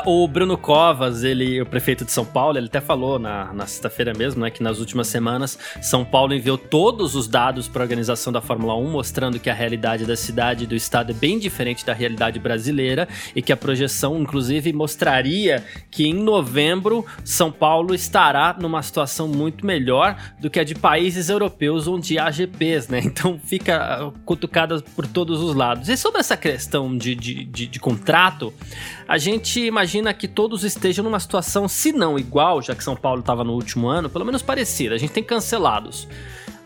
Uh, 0.06 0.10
o 0.10 0.28
Bruno 0.28 0.56
Covas, 0.56 1.24
ele, 1.24 1.60
o 1.60 1.66
prefeito 1.66 2.04
de 2.04 2.12
São 2.12 2.24
Paulo, 2.24 2.58
ele 2.58 2.66
até 2.66 2.80
falou 2.80 3.18
na, 3.18 3.52
na 3.52 3.66
sexta-feira 3.66 4.12
mesmo, 4.16 4.42
né, 4.42 4.50
que 4.50 4.62
nas 4.62 4.78
últimas 4.78 5.08
semanas 5.08 5.58
São 5.80 6.04
Paulo 6.04 6.34
enviou 6.34 6.58
todos 6.58 7.14
os 7.14 7.26
dados 7.26 7.66
para 7.66 7.82
a 7.82 7.84
organização 7.84 8.32
da 8.32 8.40
Fórmula 8.40 8.76
1, 8.76 8.90
mostrando 8.90 9.38
que 9.38 9.50
a 9.50 9.54
realidade 9.54 10.04
da 10.04 10.16
cidade 10.16 10.64
e 10.64 10.66
do 10.66 10.74
estado 10.74 11.10
é 11.10 11.14
bem 11.14 11.38
diferente 11.38 11.84
da 11.84 11.92
realidade 11.92 12.38
brasileira 12.38 13.08
e 13.34 13.42
que 13.42 13.52
a 13.52 13.56
projeção, 13.56 14.20
inclusive, 14.20 14.72
mostraria 14.72 15.64
que 15.90 16.06
em 16.06 16.14
novembro 16.14 17.04
São 17.24 17.50
Paulo 17.50 17.94
estará 17.94 18.54
numa 18.58 18.82
situação 18.82 19.28
muito 19.28 19.66
melhor 19.66 20.03
melhor 20.04 20.16
do 20.38 20.50
que 20.50 20.60
a 20.60 20.64
de 20.64 20.74
países 20.74 21.28
europeus 21.28 21.88
onde 21.88 22.18
há 22.18 22.30
GPs, 22.30 22.90
né? 22.90 23.00
Então 23.14 23.38
fica 23.38 24.12
cutucada 24.24 24.82
por 24.96 25.06
todos 25.06 25.40
os 25.40 25.54
lados. 25.54 25.88
E 25.88 25.96
sobre 25.96 26.20
essa 26.20 26.36
questão 26.36 26.96
de, 26.96 27.14
de, 27.14 27.44
de, 27.44 27.66
de 27.66 27.80
contrato, 27.80 28.52
a 29.06 29.16
gente 29.18 29.60
imagina 29.60 30.12
que 30.12 30.26
todos 30.26 30.64
estejam 30.64 31.04
numa 31.04 31.20
situação, 31.20 31.68
se 31.68 31.92
não 31.92 32.18
igual, 32.18 32.60
já 32.60 32.74
que 32.74 32.82
São 32.82 32.96
Paulo 32.96 33.20
estava 33.20 33.44
no 33.44 33.52
último 33.52 33.86
ano, 33.86 34.10
pelo 34.10 34.24
menos 34.24 34.42
parecida. 34.42 34.94
A 34.94 34.98
gente 34.98 35.12
tem 35.12 35.22
cancelados. 35.22 36.08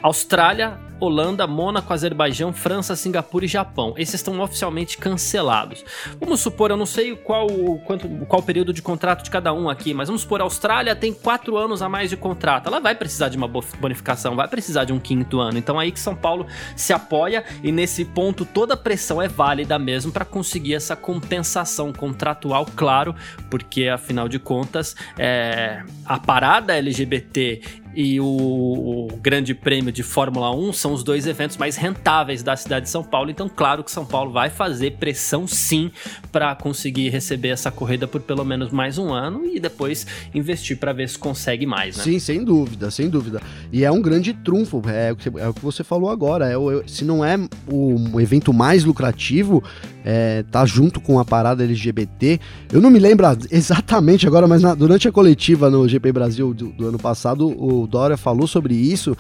Austrália, 0.03 0.79
Holanda, 1.01 1.47
Mônaco, 1.47 1.93
Azerbaijão, 1.93 2.53
França, 2.53 2.97
Singapura 2.97 3.45
e 3.45 3.49
Japão. 3.49 3.95
Esses 3.97 4.15
estão 4.15 4.41
oficialmente 4.41 4.99
cancelados. 4.99 5.85
Vamos 6.21 6.41
supor, 6.41 6.71
eu 6.71 6.77
não 6.77 6.87
sei 6.87 7.15
qual 7.15 7.49
quanto, 7.85 8.09
qual 8.27 8.43
período 8.43 8.73
de 8.73 8.83
contrato 8.83 9.23
de 9.23 9.31
cada 9.31 9.53
um 9.53 9.69
aqui, 9.69 9.95
mas 9.95 10.09
vamos 10.09 10.23
supor, 10.23 10.41
a 10.41 10.45
Austrália 10.45 10.95
tem 10.97 11.13
quatro 11.13 11.57
anos 11.57 11.83
a 11.83 11.89
mais 11.89 12.11
de 12.11 12.17
contrato. 12.17 12.67
Ela 12.67 12.81
vai 12.81 12.95
precisar 12.95 13.29
de 13.29 13.37
uma 13.37 13.49
bonificação, 13.49 14.35
vai 14.35 14.49
precisar 14.49 14.85
de 14.85 14.93
um 14.93 14.99
quinto 14.99 15.41
ano. 15.41 15.59
Então 15.59 15.79
aí 15.79 15.93
que 15.93 16.01
São 16.01 16.15
Paulo 16.15 16.47
se 16.77 16.93
apoia 16.93 17.45
e 17.63 17.71
nesse 17.71 18.05
ponto 18.05 18.45
toda 18.45 18.75
a 18.75 18.77
pressão 18.77 19.23
é 19.23 19.29
válida 19.29 19.79
mesmo 19.79 20.11
para 20.11 20.25
conseguir 20.25 20.75
essa 20.75 20.97
compensação 20.97 21.93
contratual, 21.93 22.67
claro, 22.77 23.15
porque 23.51 23.89
afinal 23.89 24.29
de 24.29 24.39
contas 24.39 24.97
é, 25.17 25.83
a 26.05 26.19
parada 26.19 26.77
LGBT 26.77 27.61
e 27.95 28.21
o, 28.21 28.25
o, 28.25 29.09
Grande 29.21 29.55
Prêmio 29.55 29.93
de 29.93 30.03
Fórmula 30.03 30.55
1 30.55 30.73
são 30.73 30.93
os 30.93 31.03
dois 31.03 31.27
eventos 31.27 31.57
mais 31.57 31.77
rentáveis 31.77 32.43
da 32.43 32.57
cidade 32.57 32.85
de 32.85 32.91
São 32.91 33.03
Paulo. 33.03 33.31
Então, 33.31 33.49
claro 33.49 33.83
que 33.83 33.91
São 33.91 34.05
Paulo 34.05 34.33
vai 34.33 34.51
fazer 34.51 34.93
pressão 34.93 35.47
sim 35.47 35.91
para 36.31 36.55
conseguir 36.55 37.09
receber 37.09 37.49
essa 37.49 37.71
corrida 37.71 38.07
por 38.07 38.21
pelo 38.21 38.45
menos 38.45 38.71
mais 38.71 38.99
um 38.99 39.13
ano 39.13 39.45
e 39.45 39.59
depois 39.59 40.07
investir 40.35 40.77
para 40.77 40.93
ver 40.93 41.09
se 41.09 41.19
consegue 41.19 41.67
mais, 41.67 41.97
né? 41.97 42.05
Sim, 42.05 42.19
sem 42.19 42.45
dúvida, 42.45 42.91
sem 42.91 43.09
dúvida. 43.09 43.41
E 43.73 43.85
é 43.85 43.91
um 43.91 44.01
grande 44.01 44.33
trunfo, 44.33 44.83
é, 44.87 45.15
é 45.39 45.49
o 45.49 45.55
que 45.55 45.63
você 45.63 45.83
falou 45.83 46.11
agora. 46.11 46.49
É, 46.49 46.55
se 46.87 47.05
não 47.05 47.25
é 47.25 47.37
o 47.67 48.21
evento 48.21 48.53
mais 48.53 48.85
lucrativo, 48.85 49.63
é, 50.05 50.43
tá 50.51 50.65
junto 50.65 51.01
com 51.01 51.19
a 51.19 51.25
parada 51.25 51.65
LGBT. 51.65 52.41
Eu 52.73 52.81
não 52.81 52.91
me 52.91 52.99
lembro 52.99 53.27
exatamente 53.51 54.27
agora, 54.27 54.47
mas 54.47 54.63
na, 54.63 54.75
durante 54.75 55.07
a 55.07 55.13
coletiva 55.13 55.69
no 55.69 55.87
GP 55.89 56.13
Brasil 56.13 56.55
do, 56.55 56.69
do 56.69 56.89
ano 56.89 56.99
passado, 56.99 57.47
o 57.49 57.78
Dória 57.87 58.17
falou 58.17 58.47
sobre 58.47 58.75
isso. 58.75 59.17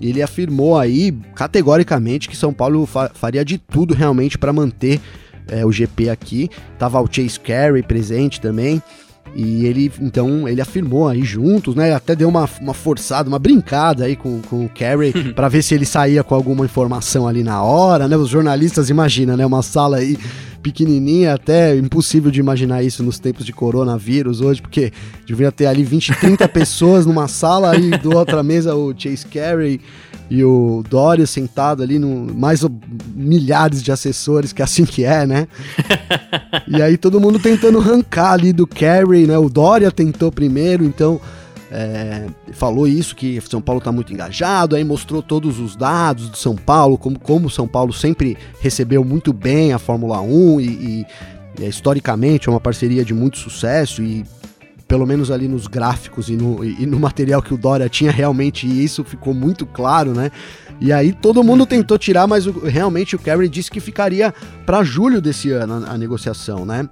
Ele 0.00 0.22
afirmou 0.22 0.78
aí 0.78 1.12
categoricamente 1.34 2.28
que 2.28 2.36
São 2.36 2.52
Paulo 2.52 2.86
fa 2.86 3.10
faria 3.12 3.44
de 3.44 3.58
tudo 3.58 3.94
realmente 3.94 4.38
para 4.38 4.52
manter 4.52 5.00
é, 5.48 5.64
o 5.64 5.72
GP 5.72 6.08
aqui. 6.08 6.48
Tava 6.78 7.00
o 7.00 7.08
Chase 7.10 7.40
Carey 7.40 7.82
presente 7.82 8.40
também. 8.40 8.82
E 9.34 9.66
ele, 9.66 9.90
então, 10.00 10.48
ele 10.48 10.60
afirmou 10.60 11.08
aí 11.08 11.22
juntos, 11.22 11.74
né? 11.74 11.94
Até 11.94 12.16
deu 12.16 12.28
uma, 12.28 12.48
uma 12.60 12.74
forçada, 12.74 13.28
uma 13.28 13.38
brincada 13.38 14.04
aí 14.04 14.16
com, 14.16 14.40
com 14.42 14.64
o 14.64 14.68
Carey 14.68 15.12
para 15.34 15.48
ver 15.48 15.62
se 15.62 15.74
ele 15.74 15.86
saía 15.86 16.24
com 16.24 16.34
alguma 16.34 16.64
informação 16.64 17.26
ali 17.26 17.42
na 17.42 17.62
hora, 17.62 18.08
né? 18.08 18.16
Os 18.16 18.28
jornalistas, 18.28 18.90
imagina, 18.90 19.36
né? 19.36 19.46
Uma 19.46 19.62
sala 19.62 19.98
aí 19.98 20.18
pequenininha, 20.62 21.34
até 21.34 21.76
impossível 21.76 22.30
de 22.30 22.40
imaginar 22.40 22.82
isso 22.82 23.02
nos 23.02 23.18
tempos 23.18 23.46
de 23.46 23.52
coronavírus 23.52 24.40
hoje, 24.40 24.60
porque 24.60 24.92
devia 25.24 25.52
ter 25.52 25.66
ali 25.66 25.84
20, 25.84 26.14
30 26.18 26.48
pessoas 26.50 27.06
numa 27.06 27.28
sala 27.28 27.76
e 27.76 27.90
do 27.90 28.16
outra 28.16 28.42
mesa 28.42 28.74
o 28.74 28.92
Chase 28.96 29.24
Carey 29.26 29.80
e 30.30 30.44
o 30.44 30.82
Dória 30.88 31.26
sentado 31.26 31.82
ali, 31.82 31.98
no, 31.98 32.32
mais 32.34 32.64
milhares 33.14 33.82
de 33.82 33.90
assessores, 33.90 34.52
que 34.52 34.60
é 34.60 34.64
assim 34.64 34.84
que 34.84 35.04
é, 35.04 35.26
né? 35.26 35.48
e 36.68 36.82
aí 36.82 36.96
todo 36.96 37.20
mundo 37.20 37.38
tentando 37.38 37.78
arrancar 37.78 38.32
ali 38.32 38.52
do 38.52 38.66
Carey, 38.66 39.26
né? 39.26 39.38
O 39.38 39.48
Dória 39.48 39.90
tentou 39.90 40.30
primeiro, 40.30 40.84
então 40.84 41.20
é, 41.70 42.26
falou 42.52 42.86
isso, 42.86 43.14
que 43.16 43.40
São 43.48 43.60
Paulo 43.60 43.78
está 43.78 43.92
muito 43.92 44.12
engajado, 44.12 44.76
aí 44.76 44.84
mostrou 44.84 45.22
todos 45.22 45.58
os 45.58 45.76
dados 45.76 46.30
de 46.30 46.38
São 46.38 46.56
Paulo, 46.56 46.98
como, 46.98 47.18
como 47.18 47.50
São 47.50 47.66
Paulo 47.66 47.92
sempre 47.92 48.36
recebeu 48.60 49.04
muito 49.04 49.32
bem 49.32 49.72
a 49.72 49.78
Fórmula 49.78 50.20
1 50.20 50.60
e, 50.60 50.64
e 50.64 51.06
é, 51.60 51.68
historicamente 51.68 52.48
é 52.48 52.52
uma 52.52 52.60
parceria 52.60 53.04
de 53.04 53.12
muito 53.12 53.38
sucesso 53.38 54.02
e 54.02 54.24
pelo 54.88 55.06
menos 55.06 55.30
ali 55.30 55.46
nos 55.46 55.66
gráficos 55.66 56.30
e 56.30 56.32
no, 56.32 56.64
e 56.64 56.86
no 56.86 56.98
material 56.98 57.42
que 57.42 57.52
o 57.52 57.58
Dória 57.58 57.88
tinha, 57.90 58.10
realmente 58.10 58.66
isso 58.66 59.04
ficou 59.04 59.34
muito 59.34 59.66
claro, 59.66 60.14
né? 60.14 60.30
E 60.80 60.92
aí 60.92 61.12
todo 61.12 61.44
mundo 61.44 61.66
tentou 61.66 61.98
tirar, 61.98 62.26
mas 62.26 62.46
o, 62.46 62.52
realmente 62.60 63.14
o 63.14 63.18
Kerry 63.18 63.48
disse 63.48 63.70
que 63.70 63.80
ficaria 63.80 64.32
para 64.64 64.82
julho 64.82 65.20
desse 65.20 65.50
ano 65.50 65.84
a, 65.84 65.92
a 65.92 65.98
negociação, 65.98 66.64
né? 66.64 66.88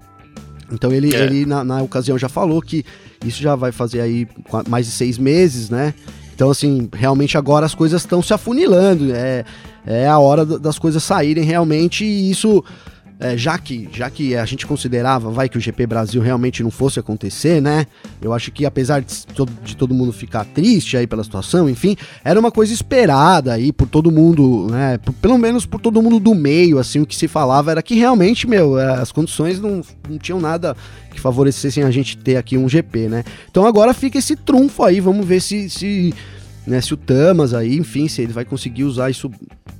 Então 0.70 0.92
ele, 0.92 1.14
é. 1.14 1.24
ele 1.24 1.46
na, 1.46 1.64
na, 1.64 1.82
ocasião 1.82 2.18
já 2.18 2.28
falou 2.28 2.60
que 2.60 2.84
isso 3.24 3.40
já 3.40 3.54
vai 3.56 3.72
fazer 3.72 4.00
aí 4.00 4.28
mais 4.68 4.86
de 4.86 4.92
seis 4.92 5.16
meses, 5.16 5.70
né? 5.70 5.94
Então, 6.34 6.50
assim, 6.50 6.90
realmente 6.92 7.38
agora 7.38 7.64
as 7.64 7.74
coisas 7.74 8.02
estão 8.02 8.20
se 8.20 8.34
afunilando. 8.34 9.10
É, 9.10 9.42
é 9.86 10.06
a 10.06 10.18
hora 10.18 10.44
das 10.44 10.78
coisas 10.78 11.02
saírem 11.02 11.44
realmente 11.44 12.04
e 12.04 12.30
isso 12.30 12.62
é, 13.18 13.36
já 13.36 13.56
que 13.56 13.88
já 13.92 14.10
que 14.10 14.36
a 14.36 14.44
gente 14.44 14.66
considerava, 14.66 15.30
vai 15.30 15.48
que 15.48 15.56
o 15.56 15.60
GP 15.60 15.86
Brasil 15.86 16.20
realmente 16.20 16.62
não 16.62 16.70
fosse 16.70 17.00
acontecer, 17.00 17.62
né? 17.62 17.86
Eu 18.20 18.32
acho 18.32 18.52
que 18.52 18.66
apesar 18.66 19.00
de, 19.00 19.06
de, 19.64 19.74
todo 19.74 19.94
mundo 19.94 20.12
ficar 20.12 20.44
triste 20.44 20.98
aí 20.98 21.06
pela 21.06 21.24
situação, 21.24 21.68
enfim, 21.68 21.96
era 22.22 22.38
uma 22.38 22.50
coisa 22.50 22.74
esperada 22.74 23.54
aí 23.54 23.72
por 23.72 23.88
todo 23.88 24.10
mundo, 24.10 24.66
né? 24.70 24.98
Por, 24.98 25.14
pelo 25.14 25.38
menos 25.38 25.64
por 25.64 25.80
todo 25.80 26.02
mundo 26.02 26.20
do 26.20 26.34
meio, 26.34 26.78
assim, 26.78 27.00
o 27.00 27.06
que 27.06 27.16
se 27.16 27.26
falava 27.26 27.70
era 27.70 27.82
que 27.82 27.94
realmente, 27.94 28.46
meu, 28.46 28.78
é, 28.78 29.00
as 29.00 29.10
condições 29.10 29.58
não, 29.58 29.80
não 30.08 30.18
tinham 30.18 30.38
nada 30.38 30.76
que 31.10 31.18
favorecessem 31.18 31.84
a 31.84 31.90
gente 31.90 32.18
ter 32.18 32.36
aqui 32.36 32.58
um 32.58 32.68
GP, 32.68 33.08
né? 33.08 33.24
Então 33.50 33.64
agora 33.64 33.94
fica 33.94 34.18
esse 34.18 34.36
trunfo 34.36 34.82
aí, 34.82 35.00
vamos 35.00 35.26
ver 35.26 35.40
se, 35.40 35.70
se 35.70 36.14
né, 36.66 36.82
se 36.82 36.92
o 36.92 36.96
Tamas 36.98 37.54
aí, 37.54 37.78
enfim, 37.78 38.08
se 38.08 38.20
ele 38.20 38.32
vai 38.34 38.44
conseguir 38.44 38.84
usar 38.84 39.08
isso 39.08 39.30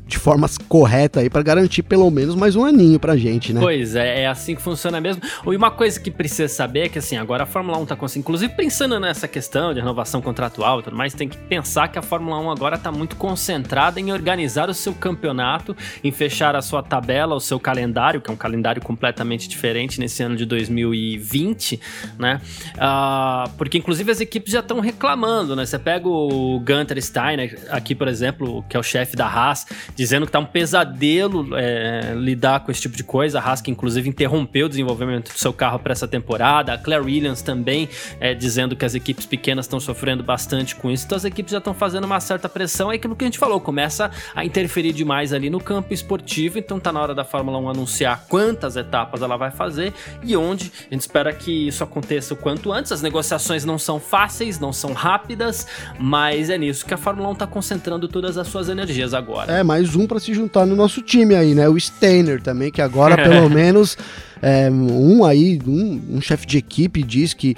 de 0.07 0.19
forma 0.19 0.49
correta 0.69 1.21
aí 1.21 1.29
para 1.29 1.43
garantir 1.43 1.83
pelo 1.83 2.09
menos 2.11 2.37
mais 2.37 2.55
um 2.55 2.65
aninho 2.65 2.99
pra 3.01 3.17
gente, 3.17 3.53
né? 3.53 3.61
Pois 3.61 3.97
é, 3.97 4.23
é 4.23 4.27
assim 4.29 4.55
que 4.55 4.63
funciona 4.63 5.01
mesmo. 5.01 5.21
E 5.45 5.57
uma 5.57 5.71
coisa 5.71 5.99
que 5.99 6.11
precisa 6.11 6.47
saber 6.49 6.87
é 6.87 6.89
que 6.89 6.99
assim, 6.99 7.17
agora 7.17 7.43
a 7.43 7.47
Fórmula 7.47 7.77
1 7.79 7.87
tá 7.87 7.97
conseguindo, 7.97 8.21
inclusive 8.21 8.55
pensando 8.55 9.01
nessa 9.01 9.27
questão 9.27 9.75
de 9.75 9.81
renovação 9.81 10.23
contratual 10.23 10.79
e 10.79 10.85
tudo 10.85 10.97
mais, 10.97 11.13
tem 11.13 11.29
que 11.29 11.37
pensar 11.37 11.89
que 11.89 11.99
a 11.99 12.03
Fórmula 12.03 12.39
1 12.39 12.51
agora 12.51 12.79
tá 12.79 12.93
muito 12.93 13.17
concentrada 13.17 13.99
em 13.99 14.13
organizar 14.13 14.71
o 14.71 14.75
seu 14.75 14.95
campeonato, 14.95 15.77
em 16.05 16.13
fechar 16.13 16.55
a 16.55 16.63
sua 16.63 16.85
tabela, 16.85 17.35
o 17.35 17.41
seu 17.41 17.59
calendário, 17.59 18.21
que 18.21 18.31
é 18.31 18.33
um 18.33 18.37
calendário 18.37 18.81
completamente 18.81 19.49
diferente 19.49 19.99
nesse 19.99 20.23
ano 20.23 20.37
de 20.37 20.47
2020, 20.47 21.81
né? 22.17 22.41
Uh, 22.75 23.51
porque 23.57 23.79
inclusive 23.79 24.13
as 24.13 24.21
equipes 24.21 24.53
já 24.53 24.61
estão 24.61 24.79
reclamando, 24.79 25.57
né? 25.57 25.67
Você 25.67 25.79
pega 25.81 26.09
o 26.09 26.61
Gunter 26.61 27.03
Steiner 27.03 27.59
aqui, 27.71 27.95
por 27.95 28.07
exemplo, 28.07 28.65
que 28.69 28.77
é 28.77 28.81
o 28.81 28.83
chefe 28.85 29.17
da 29.17 29.27
Haas, 29.27 29.67
dizendo 29.97 30.27
que 30.27 30.33
tá 30.33 30.39
um 30.39 30.45
pesadelo 30.45 31.57
é, 31.57 32.13
lidar 32.15 32.61
com 32.61 32.71
esse 32.71 32.83
tipo 32.83 32.97
de 32.97 33.03
coisa. 33.03 33.41
A 33.41 33.57
que 33.57 33.71
inclusive 33.71 34.09
interrompeu 34.09 34.67
o 34.67 34.69
desenvolvimento 34.69 35.33
do 35.33 35.39
seu 35.39 35.53
carro 35.53 35.79
para 35.79 35.93
essa 35.93 36.07
temporada. 36.07 36.75
A 36.75 36.79
Claire 36.79 37.03
Williams 37.03 37.41
também 37.41 37.89
é, 38.21 38.35
dizendo 38.35 38.77
que 38.77 38.85
as 38.85 38.95
equipes 38.95 39.25
pequenas 39.25 39.65
estão 39.65 39.81
sofrendo 39.81 40.23
bastante 40.23 40.77
com 40.77 40.91
isso. 40.91 41.07
Então 41.07 41.17
as 41.17 41.25
equipes 41.25 41.53
já 41.53 41.59
estão 41.59 41.73
fazendo 41.73 42.05
uma 42.05 42.21
certa 42.21 42.49
pressão. 42.49 42.93
É 42.93 42.97
aquilo 42.97 43.17
que 43.17 43.25
a 43.25 43.27
gente 43.27 43.39
falou, 43.39 43.59
começa 43.61 44.11
a 44.35 44.45
interferir 44.45 44.93
demais 44.93 45.33
ali 45.33 45.49
no 45.49 45.59
campo 45.59 45.95
esportivo. 45.95 46.59
Então 46.59 46.79
tá 46.79 46.93
na 46.93 47.01
hora 47.01 47.15
da 47.15 47.25
Fórmula 47.25 47.59
1 47.59 47.71
anunciar 47.71 48.27
quantas 48.29 48.77
etapas 48.77 49.23
ela 49.23 49.37
vai 49.37 49.51
fazer 49.51 49.95
e 50.23 50.37
onde. 50.37 50.71
A 50.91 50.95
gente 50.95 51.01
espera 51.01 51.33
que 51.33 51.69
isso 51.69 51.83
aconteça 51.83 52.35
o 52.35 52.37
quanto 52.37 52.73
antes. 52.73 52.93
As 52.93 53.01
negociações 53.01 53.65
não 53.65 53.79
são 53.79 53.99
fáceis, 53.99 54.59
não 54.59 54.73
são 54.73 54.93
rápidas, 54.93 55.67
mas 55.99 56.51
é 56.51 56.59
nisso 56.59 56.85
que 56.85 56.93
a 56.93 56.99
Fórmula 56.99 57.29
1 57.31 57.33
está 57.33 57.47
concentrando 57.47 58.09
todas 58.09 58.37
as 58.37 58.49
suas 58.49 58.69
energias 58.69 59.15
agora. 59.15 59.53
É, 59.53 59.63
mais 59.63 59.86
um 59.95 60.07
para 60.07 60.19
se 60.19 60.35
juntar 60.35 60.67
no 60.67 60.75
nosso 60.75 61.03
time 61.03 61.35
aí, 61.35 61.55
né? 61.55 61.69
O 61.69 61.79
Steiner 61.79 62.43
também, 62.43 62.71
que 62.71 62.83
agora 62.83 63.17
pelo 63.23 63.49
menos 63.49 63.97
é, 64.43 64.71
um 64.71 65.25
aí, 65.25 65.61
um, 65.67 66.17
um 66.17 66.21
chefe 66.21 66.47
de 66.47 66.59
equipe 66.59 67.03
diz 67.03 67.33
que 67.35 67.57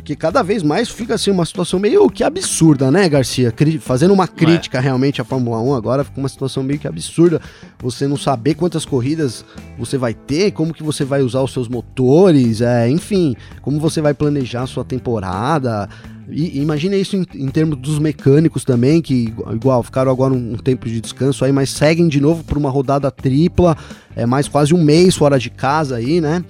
porque 0.00 0.16
cada 0.16 0.42
vez 0.42 0.62
mais 0.62 0.88
fica 0.88 1.14
assim 1.14 1.30
uma 1.30 1.44
situação 1.44 1.78
meio 1.78 2.08
que 2.08 2.24
absurda, 2.24 2.90
né, 2.90 3.06
Garcia? 3.06 3.52
Fazendo 3.80 4.14
uma 4.14 4.26
crítica 4.26 4.78
é. 4.78 4.80
realmente 4.80 5.20
à 5.20 5.24
Fórmula 5.24 5.60
1 5.60 5.74
agora, 5.74 6.04
fica 6.04 6.18
uma 6.18 6.28
situação 6.28 6.62
meio 6.62 6.78
que 6.78 6.88
absurda. 6.88 7.38
Você 7.80 8.06
não 8.06 8.16
saber 8.16 8.54
quantas 8.54 8.86
corridas 8.86 9.44
você 9.78 9.98
vai 9.98 10.14
ter, 10.14 10.52
como 10.52 10.72
que 10.72 10.82
você 10.82 11.04
vai 11.04 11.20
usar 11.20 11.42
os 11.42 11.52
seus 11.52 11.68
motores, 11.68 12.62
é, 12.62 12.88
enfim, 12.88 13.36
como 13.60 13.78
você 13.78 14.00
vai 14.00 14.14
planejar 14.14 14.62
a 14.62 14.66
sua 14.66 14.84
temporada. 14.84 15.86
E 16.30 16.60
imagina 16.60 16.96
isso 16.96 17.16
em, 17.16 17.26
em, 17.34 17.48
termos 17.48 17.78
dos 17.78 17.98
mecânicos 17.98 18.64
também, 18.64 19.00
que 19.02 19.32
igual 19.52 19.82
ficaram 19.82 20.10
agora 20.10 20.32
um, 20.32 20.52
um 20.52 20.56
tempo 20.56 20.88
de 20.88 21.00
descanso 21.00 21.44
aí, 21.44 21.52
mas 21.52 21.70
seguem 21.70 22.08
de 22.08 22.20
novo 22.20 22.44
por 22.44 22.56
uma 22.56 22.70
rodada 22.70 23.10
tripla, 23.10 23.76
é 24.14 24.26
mais 24.26 24.48
quase 24.48 24.74
um 24.74 24.82
mês 24.82 25.16
fora 25.16 25.38
de 25.38 25.50
casa 25.50 25.96
aí, 25.96 26.20
né? 26.20 26.44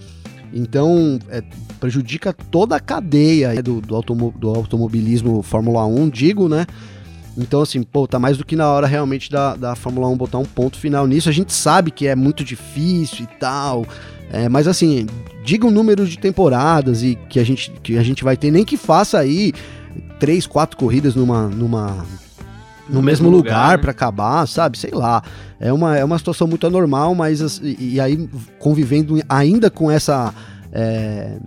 Então, 0.53 1.19
é, 1.29 1.43
prejudica 1.79 2.33
toda 2.33 2.77
a 2.77 2.81
cadeia 2.81 3.63
do, 3.63 3.81
do, 3.81 3.95
automo 3.95 4.35
do 4.37 4.51
automobilismo 4.51 5.43
Fórmula 5.43 5.87
1, 5.87 6.11
digo, 6.11 6.49
né? 6.49 6.67
Então, 7.41 7.63
assim, 7.63 7.83
pô, 7.83 8.07
tá 8.07 8.19
mais 8.19 8.37
do 8.37 8.45
que 8.45 8.55
na 8.55 8.69
hora 8.69 8.87
realmente 8.87 9.31
da, 9.31 9.57
da 9.57 9.75
Fórmula 9.75 10.09
1 10.09 10.17
botar 10.17 10.39
um 10.39 10.45
ponto 10.45 10.79
final 10.79 11.07
nisso. 11.07 11.29
A 11.29 11.33
gente 11.33 11.53
sabe 11.53 11.91
que 11.91 12.07
é 12.07 12.15
muito 12.15 12.45
difícil 12.45 13.25
e 13.25 13.39
tal, 13.39 13.87
é, 14.31 14.49
mas 14.49 14.69
assim, 14.69 15.07
diga 15.45 15.67
o 15.67 15.71
número 15.71 16.07
de 16.07 16.19
temporadas 16.19 17.03
e 17.03 17.17
que 17.29 17.41
a 17.41 17.45
gente, 17.45 17.71
que 17.83 17.97
a 17.97 18.03
gente 18.03 18.23
vai 18.23 18.37
ter, 18.37 18.51
nem 18.51 18.65
que 18.65 18.77
faça 18.77 19.19
aí 19.19 19.53
três, 20.19 20.47
quatro 20.47 20.77
corridas 20.77 21.15
numa, 21.15 21.49
numa 21.49 22.07
no, 22.89 23.03
mesmo, 23.03 23.03
mesmo 23.03 23.31
lugar, 23.31 23.55
lugar 23.55 23.71
né? 23.71 23.79
para 23.79 23.91
acabar, 23.91 24.47
sabe? 24.47 24.79
Sei 24.79 24.91
lá. 24.93 25.23
É 25.59 25.73
uma, 25.73 25.97
é 25.97 26.05
uma 26.05 26.19
situação 26.19 26.47
muito 26.47 26.67
anormal, 26.67 27.15
mas 27.15 27.59
e, 27.63 27.95
e 27.95 28.01
aí 28.01 28.29
convivendo 28.59 29.21
ainda 29.29 29.71
com 29.71 29.91
essa 29.91 30.35
é, 30.73 31.39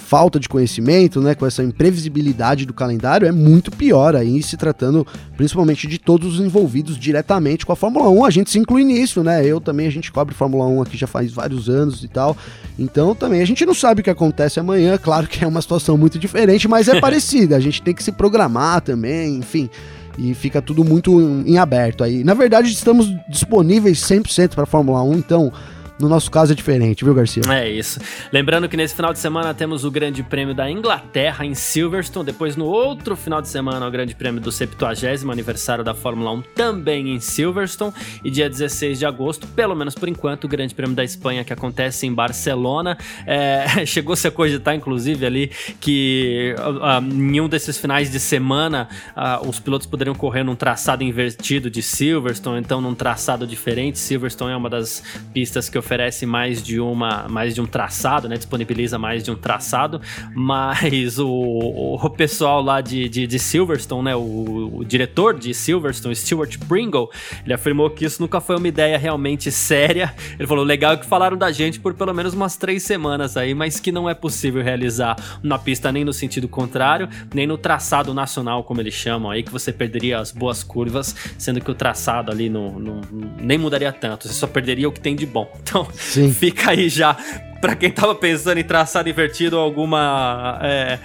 falta 0.00 0.38
de 0.38 0.48
conhecimento, 0.48 1.20
né, 1.20 1.34
com 1.34 1.46
essa 1.46 1.62
imprevisibilidade 1.62 2.66
do 2.66 2.72
calendário, 2.72 3.26
é 3.26 3.32
muito 3.32 3.70
pior 3.70 4.14
aí, 4.14 4.42
se 4.42 4.56
tratando 4.56 5.06
principalmente 5.36 5.86
de 5.86 5.98
todos 5.98 6.34
os 6.34 6.44
envolvidos 6.44 6.98
diretamente 6.98 7.64
com 7.64 7.72
a 7.72 7.76
Fórmula 7.76 8.08
1. 8.08 8.24
A 8.24 8.30
gente 8.30 8.50
se 8.50 8.58
inclui 8.58 8.84
nisso, 8.84 9.22
né? 9.22 9.44
Eu 9.44 9.60
também, 9.60 9.86
a 9.86 9.90
gente 9.90 10.12
cobre 10.12 10.34
Fórmula 10.34 10.66
1 10.66 10.82
aqui 10.82 10.96
já 10.96 11.06
faz 11.06 11.32
vários 11.32 11.68
anos 11.68 12.04
e 12.04 12.08
tal. 12.08 12.36
Então 12.78 13.14
também 13.14 13.40
a 13.40 13.46
gente 13.46 13.64
não 13.64 13.74
sabe 13.74 14.00
o 14.00 14.04
que 14.04 14.10
acontece 14.10 14.60
amanhã, 14.60 14.98
claro 14.98 15.26
que 15.26 15.44
é 15.44 15.46
uma 15.46 15.62
situação 15.62 15.96
muito 15.96 16.18
diferente, 16.18 16.68
mas 16.68 16.88
é 16.88 16.98
parecida. 17.00 17.56
A 17.56 17.60
gente 17.60 17.82
tem 17.82 17.94
que 17.94 18.02
se 18.02 18.12
programar 18.12 18.80
também, 18.80 19.36
enfim 19.36 19.68
e 20.16 20.32
fica 20.32 20.62
tudo 20.62 20.84
muito 20.84 21.20
em 21.44 21.58
aberto 21.58 22.04
aí. 22.04 22.22
Na 22.22 22.34
verdade, 22.34 22.70
estamos 22.70 23.12
disponíveis 23.28 23.98
100% 23.98 24.54
para 24.54 24.66
Fórmula 24.66 25.02
1, 25.02 25.14
então 25.14 25.52
no 25.98 26.08
nosso 26.08 26.28
caso 26.30 26.52
é 26.52 26.56
diferente, 26.56 27.04
viu, 27.04 27.14
Garcia? 27.14 27.42
É 27.48 27.70
isso. 27.70 28.00
Lembrando 28.32 28.68
que 28.68 28.76
nesse 28.76 28.94
final 28.96 29.12
de 29.12 29.18
semana 29.20 29.54
temos 29.54 29.84
o 29.84 29.90
Grande 29.90 30.24
Prêmio 30.24 30.54
da 30.54 30.68
Inglaterra 30.68 31.46
em 31.46 31.54
Silverstone. 31.54 32.26
Depois, 32.26 32.56
no 32.56 32.64
outro 32.64 33.14
final 33.14 33.40
de 33.40 33.48
semana, 33.48 33.86
o 33.86 33.90
Grande 33.90 34.14
Prêmio 34.14 34.40
do 34.40 34.50
70 34.50 34.84
aniversário 35.30 35.84
da 35.84 35.94
Fórmula 35.94 36.32
1 36.32 36.42
também 36.54 37.14
em 37.14 37.20
Silverstone. 37.20 37.92
E 38.24 38.30
dia 38.30 38.50
16 38.50 38.98
de 38.98 39.06
agosto, 39.06 39.46
pelo 39.46 39.74
menos 39.76 39.94
por 39.94 40.08
enquanto, 40.08 40.44
o 40.44 40.48
Grande 40.48 40.74
Prêmio 40.74 40.96
da 40.96 41.04
Espanha 41.04 41.44
que 41.44 41.52
acontece 41.52 42.06
em 42.06 42.12
Barcelona. 42.12 42.98
É, 43.24 43.86
chegou-se 43.86 44.26
a 44.26 44.32
cogitar, 44.32 44.74
inclusive, 44.74 45.24
ali 45.24 45.50
que 45.80 46.56
uh, 46.58 47.00
uh, 47.00 47.14
em 47.14 47.40
um 47.40 47.48
desses 47.48 47.78
finais 47.78 48.10
de 48.10 48.18
semana 48.18 48.88
uh, 49.16 49.48
os 49.48 49.60
pilotos 49.60 49.86
poderiam 49.86 50.14
correr 50.14 50.42
num 50.42 50.56
traçado 50.56 51.04
invertido 51.04 51.70
de 51.70 51.82
Silverstone, 51.82 52.58
então 52.58 52.80
num 52.80 52.96
traçado 52.96 53.46
diferente. 53.46 53.96
Silverstone 53.98 54.52
é 54.52 54.56
uma 54.56 54.68
das 54.68 55.02
pistas 55.32 55.68
que 55.68 55.78
eu 55.78 55.83
oferece 55.84 56.24
mais 56.24 56.62
de 56.62 56.80
uma 56.80 57.28
mais 57.28 57.54
de 57.54 57.60
um 57.60 57.66
traçado, 57.66 58.28
né? 58.28 58.36
Disponibiliza 58.36 58.98
mais 58.98 59.22
de 59.22 59.30
um 59.30 59.36
traçado, 59.36 60.00
mas 60.34 61.18
o, 61.18 61.28
o 61.28 62.10
pessoal 62.10 62.62
lá 62.62 62.80
de, 62.80 63.08
de, 63.08 63.26
de 63.26 63.38
Silverstone, 63.38 64.04
né? 64.04 64.16
O, 64.16 64.78
o, 64.78 64.84
diretor 64.84 65.38
de 65.38 65.52
Silverstone, 65.52 66.16
Stuart 66.16 66.58
Pringle, 66.66 67.10
ele 67.44 67.52
afirmou 67.52 67.90
que 67.90 68.04
isso 68.04 68.20
nunca 68.20 68.40
foi 68.40 68.56
uma 68.56 68.68
ideia 68.68 68.96
realmente 68.96 69.52
séria. 69.52 70.14
Ele 70.38 70.48
falou: 70.48 70.64
legal 70.64 70.96
que 70.98 71.06
falaram 71.06 71.36
da 71.36 71.52
gente 71.52 71.78
por 71.78 71.94
pelo 71.94 72.14
menos 72.14 72.34
umas 72.34 72.56
três 72.56 72.82
semanas 72.82 73.36
aí, 73.36 73.54
mas 73.54 73.78
que 73.78 73.92
não 73.92 74.08
é 74.08 74.14
possível 74.14 74.62
realizar 74.62 75.16
na 75.42 75.58
pista 75.58 75.92
nem 75.92 76.04
no 76.04 76.12
sentido 76.12 76.48
contrário, 76.48 77.08
nem 77.34 77.46
no 77.46 77.58
traçado 77.58 78.14
nacional, 78.14 78.64
como 78.64 78.80
eles 78.80 78.94
chamam 78.94 79.30
aí, 79.30 79.42
que 79.42 79.52
você 79.52 79.72
perderia 79.72 80.18
as 80.18 80.30
boas 80.30 80.64
curvas, 80.64 81.14
sendo 81.38 81.60
que 81.60 81.70
o 81.70 81.74
traçado 81.74 82.30
ali 82.30 82.48
não, 82.48 82.78
não 82.78 83.00
nem 83.38 83.58
mudaria 83.58 83.92
tanto, 83.92 84.26
você 84.26 84.34
só 84.34 84.46
perderia 84.46 84.88
o 84.88 84.92
que 84.92 85.00
tem 85.00 85.14
de 85.14 85.26
bom. 85.26 85.50
Então, 85.74 85.88
Sim. 85.92 86.32
fica 86.32 86.70
aí 86.70 86.88
já 86.88 87.16
para 87.60 87.74
quem 87.74 87.90
tava 87.90 88.14
pensando 88.14 88.58
em 88.58 88.62
traçado 88.62 89.08
invertido 89.08 89.56
alguma 89.56 90.58
é, 90.62 90.98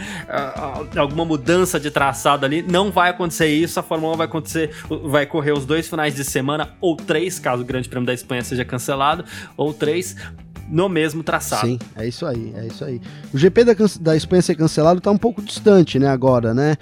alguma 0.97 1.25
mudança 1.25 1.79
de 1.79 1.89
traçado 1.89 2.45
ali, 2.45 2.61
não 2.61 2.91
vai 2.91 3.09
acontecer 3.09 3.47
isso. 3.47 3.79
A 3.79 3.83
Fórmula 3.83 4.13
1 4.13 4.17
vai 4.17 4.27
acontecer, 4.27 4.71
vai 5.05 5.25
correr 5.25 5.53
os 5.53 5.65
dois 5.65 5.87
finais 5.87 6.13
de 6.13 6.23
semana 6.23 6.69
ou 6.81 6.95
três, 6.95 7.39
caso 7.39 7.63
o 7.63 7.65
Grande 7.65 7.89
Prêmio 7.89 8.05
da 8.05 8.13
Espanha 8.13 8.43
seja 8.43 8.63
cancelado, 8.63 9.23
ou 9.57 9.73
três 9.73 10.15
no 10.67 10.87
mesmo 10.87 11.23
traçado. 11.23 11.65
Sim, 11.65 11.79
é 11.95 12.07
isso 12.07 12.25
aí, 12.25 12.53
é 12.55 12.67
isso 12.67 12.85
aí. 12.85 13.01
O 13.33 13.37
GP 13.37 13.63
da, 13.63 13.73
da 14.01 14.15
Espanha 14.15 14.41
ser 14.41 14.55
cancelado 14.55 15.01
tá 15.01 15.09
um 15.09 15.17
pouco 15.17 15.41
distante, 15.41 15.97
né, 15.97 16.07
agora, 16.07 16.53
né? 16.53 16.75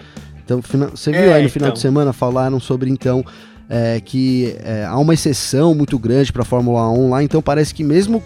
Então, 0.43 0.59
você 0.59 1.11
viu 1.11 1.31
é, 1.31 1.33
aí 1.35 1.43
no 1.43 1.49
final 1.49 1.67
então. 1.67 1.75
de 1.75 1.79
semana 1.79 2.11
falaram 2.11 2.59
sobre 2.59 2.89
então 2.89 3.23
é, 3.69 3.99
que 3.99 4.55
é, 4.63 4.85
há 4.85 4.97
uma 4.97 5.13
exceção 5.13 5.75
muito 5.75 5.99
grande 5.99 6.31
para 6.31 6.41
a 6.41 6.45
Fórmula 6.45 6.89
1 6.89 7.09
lá, 7.09 7.23
então 7.23 7.41
parece 7.41 7.73
que 7.73 7.83
mesmo 7.83 8.21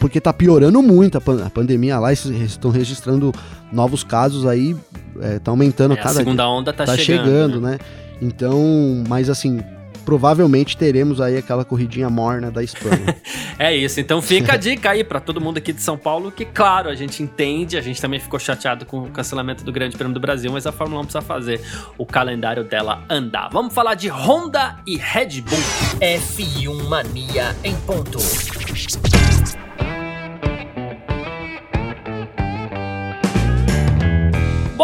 porque 0.00 0.18
está 0.18 0.32
piorando 0.32 0.82
muito 0.82 1.18
a, 1.18 1.20
pan 1.20 1.44
a, 1.44 1.50
pandemia 1.50 1.98
lá, 1.98 2.12
estão 2.12 2.70
registrando 2.70 3.32
novos 3.70 4.02
casos 4.02 4.46
aí, 4.46 4.74
está 5.14 5.50
é, 5.50 5.52
aumentando 5.52 5.94
é, 5.94 5.96
cada 5.96 6.10
A 6.10 6.14
segunda 6.14 6.48
onda 6.48 6.70
está 6.70 6.86
tá 6.86 6.96
chegando, 6.96 7.24
chegando 7.24 7.60
né? 7.60 7.72
né? 7.72 7.78
Então, 8.20 9.04
mas 9.06 9.28
assim, 9.28 9.60
provavelmente 10.08 10.74
teremos 10.74 11.20
aí 11.20 11.36
aquela 11.36 11.66
corridinha 11.66 12.08
morna 12.08 12.50
da 12.50 12.62
Espanha. 12.62 13.14
é 13.58 13.76
isso, 13.76 14.00
então 14.00 14.22
fica 14.22 14.54
a 14.54 14.56
dica 14.56 14.88
aí 14.88 15.04
para 15.04 15.20
todo 15.20 15.38
mundo 15.38 15.58
aqui 15.58 15.70
de 15.70 15.82
São 15.82 15.98
Paulo, 15.98 16.32
que 16.32 16.46
claro, 16.46 16.88
a 16.88 16.94
gente 16.94 17.22
entende, 17.22 17.76
a 17.76 17.82
gente 17.82 18.00
também 18.00 18.18
ficou 18.18 18.40
chateado 18.40 18.86
com 18.86 19.00
o 19.00 19.10
cancelamento 19.10 19.62
do 19.62 19.70
Grande 19.70 19.98
Prêmio 19.98 20.14
do 20.14 20.20
Brasil, 20.20 20.50
mas 20.50 20.66
a 20.66 20.72
Fórmula 20.72 21.02
1 21.02 21.04
precisa 21.04 21.20
fazer 21.20 21.60
o 21.98 22.06
calendário 22.06 22.64
dela 22.64 23.04
andar. 23.10 23.50
Vamos 23.52 23.74
falar 23.74 23.96
de 23.96 24.08
Honda 24.08 24.78
e 24.86 24.96
Red 24.96 25.42
Bull. 25.42 25.58
F1 26.00 26.88
Mania 26.88 27.54
em 27.62 27.76
ponto. 27.76 28.18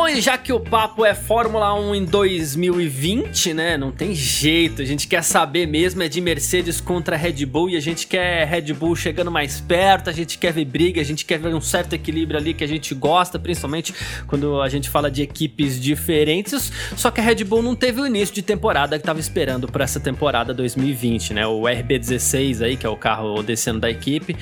Bom, 0.05 0.09
e 0.11 0.21
já 0.21 0.37
que 0.37 0.53
o 0.53 0.61
papo 0.61 1.03
é 1.03 1.15
Fórmula 1.15 1.73
1 1.73 1.95
em 1.95 2.05
2020, 2.05 3.55
né? 3.55 3.79
Não 3.79 3.91
tem 3.91 4.15
jeito. 4.15 4.83
A 4.83 4.85
gente 4.85 5.09
quer 5.09 5.25
saber 5.25 5.67
mesmo 5.67 6.03
é 6.03 6.09
de 6.11 6.21
Mercedes 6.21 6.79
contra 6.79 7.17
Red 7.17 7.47
Bull 7.47 7.71
e 7.71 7.77
a 7.77 7.81
gente 7.81 8.07
quer 8.07 8.47
Red 8.47 8.75
Bull 8.75 8.95
chegando 8.95 9.31
mais 9.31 9.63
perto, 9.63 10.11
a 10.11 10.13
gente 10.13 10.37
quer 10.37 10.53
ver 10.53 10.67
briga, 10.67 11.01
a 11.01 11.05
gente 11.05 11.25
quer 11.25 11.39
ver 11.39 11.55
um 11.55 11.61
certo 11.61 11.95
equilíbrio 11.95 12.39
ali 12.39 12.53
que 12.53 12.63
a 12.63 12.67
gente 12.67 12.95
gosta, 12.95 13.39
principalmente 13.39 13.95
quando 14.27 14.61
a 14.61 14.69
gente 14.69 14.91
fala 14.91 15.11
de 15.11 15.23
equipes 15.23 15.81
diferentes. 15.81 16.71
Só 16.99 17.11
que 17.11 17.23
a 17.23 17.25
Red 17.25 17.43
Bull 17.43 17.63
não 17.63 17.75
teve 17.75 18.03
o 18.03 18.07
início 18.07 18.35
de 18.35 18.43
temporada 18.43 18.99
que 18.99 19.03
estava 19.03 19.21
esperando 19.21 19.67
para 19.73 19.85
essa 19.85 19.99
temporada 19.99 20.53
2020, 20.53 21.33
né? 21.33 21.47
O 21.47 21.63
RB16 21.63 22.61
aí, 22.61 22.77
que 22.77 22.85
é 22.85 22.91
o 22.91 22.97
carro 22.97 23.43
desse 23.43 23.71
ano 23.71 23.81
da 23.81 23.91
equipe, 23.91 24.37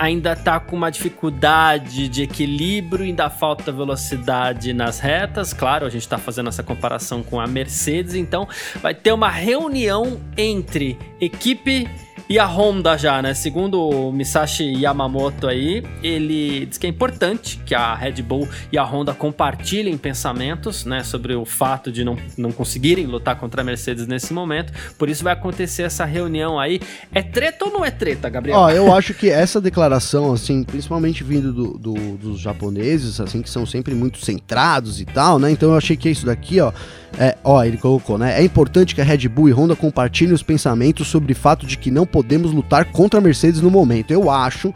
ainda 0.00 0.34
tá 0.34 0.58
com 0.58 0.74
uma 0.74 0.90
dificuldade 0.90 2.08
de 2.08 2.22
equilíbrio, 2.22 3.04
ainda 3.04 3.30
falta 3.30 3.70
velocidade 3.70 4.72
na 4.72 4.90
nas 4.90 4.98
retas. 4.98 5.52
Claro, 5.52 5.86
a 5.86 5.90
gente 5.90 6.02
está 6.02 6.18
fazendo 6.18 6.48
essa 6.48 6.62
comparação 6.64 7.22
com 7.22 7.38
a 7.38 7.46
Mercedes, 7.46 8.14
então 8.14 8.48
vai 8.82 8.92
ter 8.92 9.12
uma 9.12 9.28
reunião 9.28 10.20
entre 10.36 10.98
equipe 11.20 11.88
e 12.30 12.38
a 12.38 12.46
Honda 12.46 12.96
já, 12.96 13.20
né? 13.20 13.34
Segundo 13.34 13.88
o 13.88 14.12
Misashi 14.12 14.62
Yamamoto 14.62 15.48
aí, 15.48 15.82
ele 16.00 16.64
diz 16.64 16.78
que 16.78 16.86
é 16.86 16.88
importante 16.88 17.60
que 17.66 17.74
a 17.74 17.92
Red 17.92 18.22
Bull 18.22 18.48
e 18.70 18.78
a 18.78 18.84
Honda 18.84 19.12
compartilhem 19.12 19.98
pensamentos, 19.98 20.84
né? 20.84 21.02
Sobre 21.02 21.34
o 21.34 21.44
fato 21.44 21.90
de 21.90 22.04
não, 22.04 22.16
não 22.38 22.52
conseguirem 22.52 23.04
lutar 23.04 23.34
contra 23.34 23.62
a 23.62 23.64
Mercedes 23.64 24.06
nesse 24.06 24.32
momento. 24.32 24.72
Por 24.96 25.08
isso 25.08 25.24
vai 25.24 25.32
acontecer 25.32 25.82
essa 25.82 26.04
reunião 26.04 26.56
aí. 26.56 26.80
É 27.12 27.20
treta 27.20 27.64
ou 27.64 27.72
não 27.72 27.84
é 27.84 27.90
treta, 27.90 28.28
Gabriel? 28.28 28.60
Ó, 28.60 28.70
eu 28.70 28.94
acho 28.94 29.12
que 29.12 29.28
essa 29.28 29.60
declaração, 29.60 30.32
assim, 30.32 30.62
principalmente 30.62 31.24
vindo 31.24 31.52
do, 31.52 31.76
do, 31.76 32.16
dos 32.16 32.38
japoneses, 32.38 33.20
assim, 33.20 33.42
que 33.42 33.50
são 33.50 33.66
sempre 33.66 33.92
muito 33.92 34.24
centrados 34.24 35.00
e 35.00 35.04
tal, 35.04 35.40
né? 35.40 35.50
Então 35.50 35.70
eu 35.70 35.76
achei 35.76 35.96
que 35.96 36.08
isso 36.08 36.26
daqui, 36.26 36.60
ó, 36.60 36.72
é, 37.18 37.36
ó, 37.42 37.62
ele 37.64 37.76
colocou, 37.76 38.16
né? 38.16 38.40
É 38.40 38.44
importante 38.44 38.94
que 38.94 39.00
a 39.00 39.04
Red 39.04 39.28
Bull 39.28 39.48
e 39.48 39.52
Honda 39.52 39.74
compartilhem 39.76 40.32
os 40.32 40.42
pensamentos 40.42 41.08
sobre 41.08 41.32
o 41.32 41.36
fato 41.36 41.66
de 41.66 41.76
que 41.76 41.90
não 41.90 42.06
podemos 42.06 42.52
lutar 42.52 42.86
contra 42.86 43.18
a 43.18 43.22
Mercedes 43.22 43.60
no 43.60 43.70
momento. 43.70 44.10
Eu 44.10 44.30
acho 44.30 44.72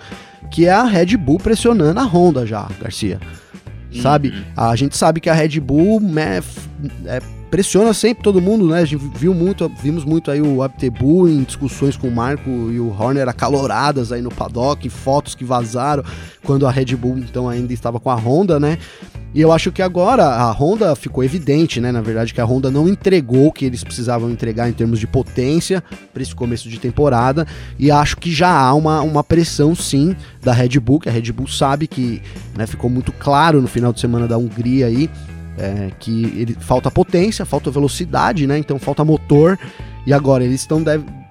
que 0.51 0.67
é 0.67 0.73
a 0.73 0.85
Red 0.85 1.17
Bull 1.17 1.39
pressionando 1.39 2.01
a 2.01 2.05
Honda 2.05 2.47
já, 2.47 2.69
Garcia. 2.81 3.21
Sabe? 4.03 4.31
Uhum. 4.31 4.45
A 4.57 4.75
gente 4.75 4.97
sabe 4.97 5.21
que 5.21 5.31
a 5.31 5.35
Red 5.35 5.61
Bull 5.61 6.01
né, 6.01 6.43
é, 7.07 7.21
pressiona 7.51 7.95
sempre 7.95 8.25
todo 8.25 8.41
mundo, 8.41 8.67
né? 8.67 8.81
A 8.81 8.85
gente 8.85 9.01
viu 9.15 9.33
muito, 9.33 9.71
vimos 9.81 10.05
muito 10.05 10.29
aí 10.31 10.43
o 10.43 10.61
Abtebu 10.61 11.29
em 11.29 11.45
discussões 11.45 11.97
com 11.97 12.09
o 12.09 12.11
Marco 12.11 12.51
e 12.51 12.81
o 12.81 12.89
Horner 12.89 13.29
acaloradas 13.29 14.11
aí 14.11 14.21
no 14.21 14.31
paddock, 14.31 14.89
fotos 14.89 15.37
que 15.37 15.45
vazaram 15.45 16.03
quando 16.43 16.67
a 16.67 16.71
Red 16.73 16.97
Bull 16.97 17.19
então 17.19 17.49
ainda 17.49 17.73
estava 17.73 18.01
com 18.01 18.11
a 18.11 18.17
Honda, 18.17 18.59
né? 18.59 18.77
E 19.35 19.41
eu 19.41 19.51
acho 19.51 19.73
que 19.73 19.83
agora 19.83 20.25
a 20.25 20.53
Honda 20.53 20.95
ficou 20.95 21.25
evidente, 21.25 21.81
né? 21.81 21.91
Na 21.91 22.01
verdade, 22.01 22.33
que 22.33 22.41
a 22.41 22.45
Honda 22.45 22.71
não 22.71 22.89
entregou 22.89 23.49
o 23.49 23.53
que 23.53 23.65
eles 23.65 23.83
precisavam 23.83 24.31
entregar 24.31 24.69
em 24.69 24.73
termos 24.73 25.01
de 25.01 25.09
potência 25.09 25.83
para 26.13 26.23
esse 26.23 26.35
começo 26.35 26.69
de 26.69 26.79
temporada. 26.79 27.45
E 27.77 27.91
acho 27.91 28.17
que 28.17 28.33
já 28.33 28.57
há 28.57 28.73
uma, 28.73 29.01
uma 29.01 29.25
pressão, 29.25 29.75
sim, 29.75 30.15
da 30.41 30.53
Red 30.53 30.79
Bull, 30.79 31.01
que 31.01 31.09
a 31.09 31.13
Red 31.13 31.33
Bull 31.33 31.49
sabe 31.49 31.89
que 31.89 32.23
né, 32.57 32.65
ficou 32.67 32.89
muito 32.89 33.11
claro 33.11 33.61
no 33.61 33.67
final 33.67 33.93
de 33.93 33.99
semana 33.99 34.29
da 34.29 34.39
Hungria 34.39 34.87
aí 34.87 35.11
é, 35.59 35.91
que 35.99 36.25
ele 36.37 36.57
falta 36.59 36.91
potência, 36.91 37.45
falta 37.45 37.71
velocidade, 37.71 38.47
né? 38.47 38.59
Então 38.59 38.79
falta 38.79 39.05
motor. 39.05 39.59
E 40.07 40.13
agora 40.13 40.45
eles 40.45 40.61
estão 40.61 40.83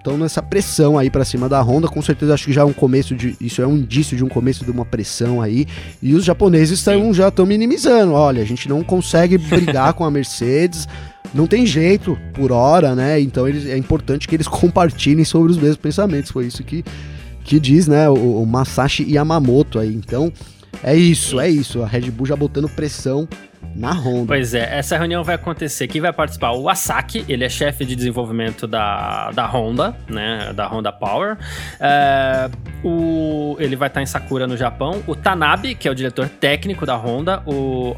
estão 0.03 0.17
nessa 0.17 0.41
pressão 0.41 0.97
aí 0.97 1.09
para 1.09 1.23
cima 1.23 1.47
da 1.47 1.61
Honda. 1.61 1.87
Com 1.87 2.01
certeza 2.01 2.33
acho 2.33 2.45
que 2.45 2.53
já 2.53 2.61
é 2.61 2.65
um 2.65 2.73
começo 2.73 3.15
de 3.15 3.37
isso 3.39 3.61
é 3.61 3.67
um 3.67 3.77
indício 3.77 4.17
de 4.17 4.23
um 4.23 4.27
começo 4.27 4.65
de 4.65 4.69
uma 4.69 4.83
pressão 4.83 5.41
aí. 5.41 5.65
E 6.01 6.13
os 6.13 6.25
japoneses 6.25 6.83
tão, 6.83 7.13
já 7.13 7.29
estão 7.29 7.45
minimizando. 7.45 8.11
Olha, 8.11 8.41
a 8.41 8.45
gente 8.45 8.67
não 8.67 8.83
consegue 8.83 9.37
brigar 9.37 9.93
com 9.93 10.03
a 10.03 10.11
Mercedes. 10.11 10.87
Não 11.33 11.47
tem 11.47 11.65
jeito 11.65 12.17
por 12.33 12.51
hora, 12.51 12.93
né? 12.93 13.19
Então 13.19 13.47
eles, 13.47 13.65
é 13.65 13.77
importante 13.77 14.27
que 14.27 14.35
eles 14.35 14.47
compartilhem 14.47 15.23
sobre 15.23 15.51
os 15.51 15.57
mesmos 15.57 15.77
pensamentos. 15.77 16.31
Foi 16.31 16.45
isso 16.45 16.63
que, 16.63 16.83
que 17.43 17.59
diz, 17.59 17.87
né? 17.87 18.09
O, 18.09 18.41
o 18.41 18.45
Masashi 18.45 19.09
Yamamoto 19.09 19.79
aí. 19.79 19.93
Então 19.93 20.31
é 20.83 20.95
isso, 20.95 21.39
é 21.39 21.49
isso. 21.49 21.81
A 21.81 21.87
Red 21.87 22.11
Bull 22.11 22.27
já 22.27 22.35
botando 22.35 22.67
pressão 22.67 23.27
na 23.75 23.91
Honda. 23.91 24.27
Pois 24.27 24.53
é, 24.53 24.77
essa 24.77 24.97
reunião 24.97 25.23
vai 25.23 25.36
acontecer. 25.36 25.88
Quem 25.88 26.01
vai 26.01 26.13
participar? 26.13 26.51
O 26.51 26.69
Asaki, 26.69 27.25
ele 27.27 27.43
é 27.43 27.49
chefe 27.49 27.86
de 27.86 27.95
desenvolvimento 27.95 28.67
da, 28.67 29.31
da 29.31 29.45
Honda, 29.45 29.95
né? 30.07 30.53
Da 30.53 30.67
Honda 30.67 30.91
Power. 30.91 31.38
É, 31.79 32.49
o, 32.83 33.55
ele 33.59 33.75
vai 33.75 33.88
estar 33.88 34.01
em 34.01 34.05
Sakura, 34.05 34.47
no 34.47 34.55
Japão. 34.55 35.03
O 35.07 35.15
Tanabe, 35.15 35.75
que 35.75 35.88
é 35.88 35.91
o 35.91 35.95
diretor 35.95 36.29
técnico 36.29 36.86
da 36.86 36.95
Honda. 36.95 37.41
O 37.45 37.95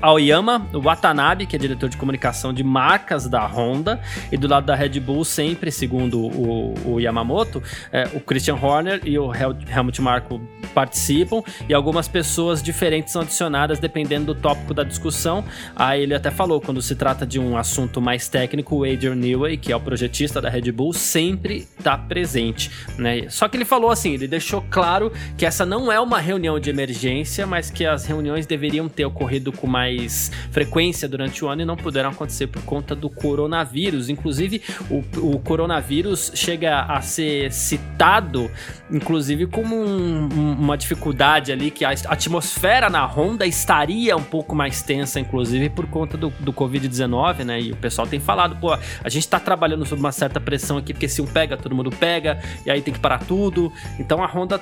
Aoyama 0.00 0.66
Watanabe, 0.72 1.46
que 1.46 1.56
é 1.56 1.58
diretor 1.58 1.88
de 1.88 1.96
comunicação 1.96 2.52
de 2.52 2.62
marcas 2.62 3.28
da 3.28 3.44
Honda, 3.46 4.00
e 4.30 4.36
do 4.36 4.46
lado 4.46 4.66
da 4.66 4.74
Red 4.74 5.00
Bull, 5.00 5.24
sempre, 5.24 5.70
segundo 5.70 6.20
o, 6.20 6.74
o 6.86 7.00
Yamamoto, 7.00 7.62
é, 7.92 8.08
o 8.14 8.20
Christian 8.20 8.56
Horner 8.56 9.00
e 9.04 9.18
o 9.18 9.34
Hel 9.34 9.56
Helmut 9.68 10.00
Marko 10.00 10.40
participam, 10.72 11.42
e 11.68 11.74
algumas 11.74 12.08
pessoas 12.08 12.62
diferentes 12.62 13.12
são 13.12 13.22
adicionadas 13.22 13.78
dependendo 13.78 14.34
do 14.34 14.40
tópico 14.40 14.72
da 14.72 14.84
discussão. 14.84 15.44
Aí 15.74 16.02
ele 16.02 16.14
até 16.14 16.30
falou, 16.30 16.60
quando 16.60 16.80
se 16.80 16.94
trata 16.94 17.26
de 17.26 17.38
um 17.38 17.56
assunto 17.56 18.00
mais 18.00 18.28
técnico, 18.28 18.76
o 18.76 18.84
Adrian 18.84 19.14
Newey, 19.14 19.56
que 19.56 19.72
é 19.72 19.76
o 19.76 19.80
projetista 19.80 20.40
da 20.40 20.48
Red 20.48 20.70
Bull, 20.72 20.92
sempre 20.92 21.66
está 21.78 21.96
presente. 21.96 22.70
Né? 22.96 23.28
Só 23.28 23.48
que 23.48 23.56
ele 23.56 23.64
falou 23.64 23.90
assim, 23.90 24.14
ele 24.14 24.28
deixou 24.28 24.64
claro 24.70 25.12
que 25.36 25.44
essa 25.44 25.66
não 25.66 25.90
é 25.90 25.98
uma 26.00 26.18
reunião 26.18 26.58
de 26.58 26.70
emergência, 26.70 27.46
mas 27.46 27.70
que 27.70 27.84
as 27.84 28.04
reuniões 28.04 28.46
deveriam 28.46 28.88
ter 28.88 29.04
ocorrido 29.04 29.52
com 29.52 29.63
mais 29.66 30.30
frequência 30.50 31.08
durante 31.08 31.44
o 31.44 31.48
ano 31.48 31.62
e 31.62 31.64
não 31.64 31.76
puderam 31.76 32.10
acontecer 32.10 32.46
por 32.46 32.62
conta 32.62 32.94
do 32.94 33.08
coronavírus. 33.10 34.08
Inclusive, 34.08 34.62
o, 34.90 35.04
o 35.34 35.38
coronavírus 35.38 36.32
chega 36.34 36.82
a 36.82 37.00
ser 37.00 37.52
citado, 37.52 38.50
inclusive, 38.90 39.46
como 39.46 39.76
um, 39.76 40.28
uma 40.58 40.76
dificuldade 40.76 41.52
ali, 41.52 41.70
que 41.70 41.84
a 41.84 41.90
atmosfera 41.90 42.88
na 42.88 43.04
Honda 43.06 43.46
estaria 43.46 44.16
um 44.16 44.22
pouco 44.22 44.54
mais 44.54 44.82
tensa, 44.82 45.20
inclusive, 45.20 45.68
por 45.70 45.86
conta 45.86 46.16
do, 46.16 46.30
do 46.40 46.52
Covid-19, 46.52 47.44
né? 47.44 47.60
E 47.60 47.72
o 47.72 47.76
pessoal 47.76 48.06
tem 48.06 48.20
falado, 48.20 48.56
pô, 48.56 48.72
a 48.72 49.08
gente 49.08 49.28
tá 49.28 49.38
trabalhando 49.40 49.84
sob 49.84 50.00
uma 50.00 50.12
certa 50.12 50.40
pressão 50.40 50.78
aqui, 50.78 50.92
porque 50.92 51.08
se 51.08 51.20
um 51.20 51.26
pega, 51.26 51.56
todo 51.56 51.74
mundo 51.74 51.90
pega, 51.90 52.40
e 52.64 52.70
aí 52.70 52.80
tem 52.80 52.92
que 52.92 53.00
parar 53.00 53.18
tudo. 53.18 53.72
Então 53.98 54.22
a 54.22 54.26
Honda 54.26 54.60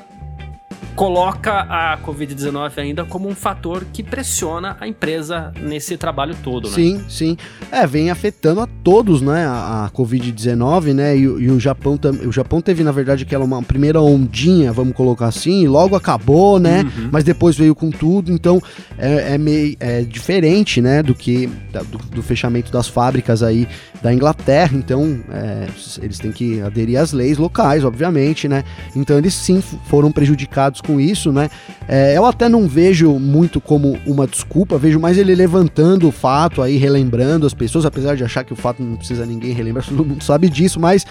coloca 0.95 1.61
a 1.61 1.99
Covid-19 1.99 2.79
ainda 2.79 3.05
como 3.05 3.29
um 3.29 3.35
fator 3.35 3.85
que 3.93 4.03
pressiona 4.03 4.77
a 4.81 4.87
empresa 4.87 5.53
nesse 5.61 5.97
trabalho 5.97 6.37
todo, 6.43 6.69
né? 6.69 6.75
Sim, 6.75 7.05
sim. 7.09 7.37
É, 7.71 7.87
vem 7.87 8.11
afetando 8.11 8.61
a 8.61 8.69
todos, 8.85 9.23
né, 9.23 9.47
a, 9.47 9.87
a 9.87 9.91
Covid-19, 9.91 10.93
né, 10.93 11.17
e, 11.17 11.23
e, 11.23 11.51
o 11.51 11.59
Japão 11.59 11.99
o 12.27 12.33
Japão 12.33 12.61
teve, 12.61 12.85
na 12.85 12.93
verdade, 12.93 13.25
aquela 13.25 13.45
uma 13.45 13.63
primeira 13.63 14.01
ondinha, 14.01 14.73
vamos 14.73 14.95
colocar 14.95 15.27
assim, 15.27 15.63
e 15.63 15.69
logo 15.69 15.97
acabou, 15.97 16.59
né, 16.59 16.83
uhum. 16.83 17.09
mas 17.11 17.25
depois 17.25 17.57
veio 17.57 17.75
com 17.75 17.91
tudo, 17.91 18.31
então 18.31 18.61
é, 18.99 19.35
é 19.35 19.39
meio 19.39 19.77
é 19.81 20.03
diferente, 20.03 20.81
né, 20.81 21.03
do 21.03 21.15
que 21.15 21.49
do, 21.91 21.99
do, 21.99 22.23
fechamento 22.23 22.71
das 22.71 22.89
fábricas 22.89 23.43
aí 23.43 23.67
da 24.03 24.13
Inglaterra, 24.13 24.77
então 24.77 25.21
é, 25.31 25.69
eles 26.03 26.19
têm 26.19 26.33
que 26.33 26.61
aderir 26.61 26.99
às 26.99 27.13
leis 27.13 27.39
locais, 27.39 27.85
obviamente, 27.85 28.47
né, 28.47 28.63
então 28.95 29.17
eles 29.17 29.35
sim 29.35 29.63
foram 29.87 30.13
prejudicados 30.13 30.72
com 30.81 31.01
isso, 31.01 31.33
né? 31.33 31.49
É, 31.89 32.17
eu 32.17 32.25
até 32.25 32.49
não 32.49 32.67
vejo 32.67 33.19
muito 33.19 33.61
como 33.61 33.99
uma 34.07 34.27
desculpa, 34.27 34.79
vejo 34.79 34.99
mais 34.99 35.19
ele 35.19 35.35
levantando 35.35 36.09
o 36.09 36.13
fato 36.13 36.63
aí, 36.63 36.77
relembrando 36.77 37.47
as 37.47 37.55
pessoas, 37.55 37.85
apesar 37.85 38.17
de 38.17 38.25
achar 38.25 38.45
que 38.45 38.53
o 38.53 38.57
fato 38.57 38.83
não 38.83 38.97
precisa 38.97 39.27
ninguém 39.27 39.53
relembrar, 39.53 39.85
todo 39.89 40.05
mundo 40.05 40.23
sabe 40.23 40.49
disso, 40.49 40.81
mas 40.81 41.05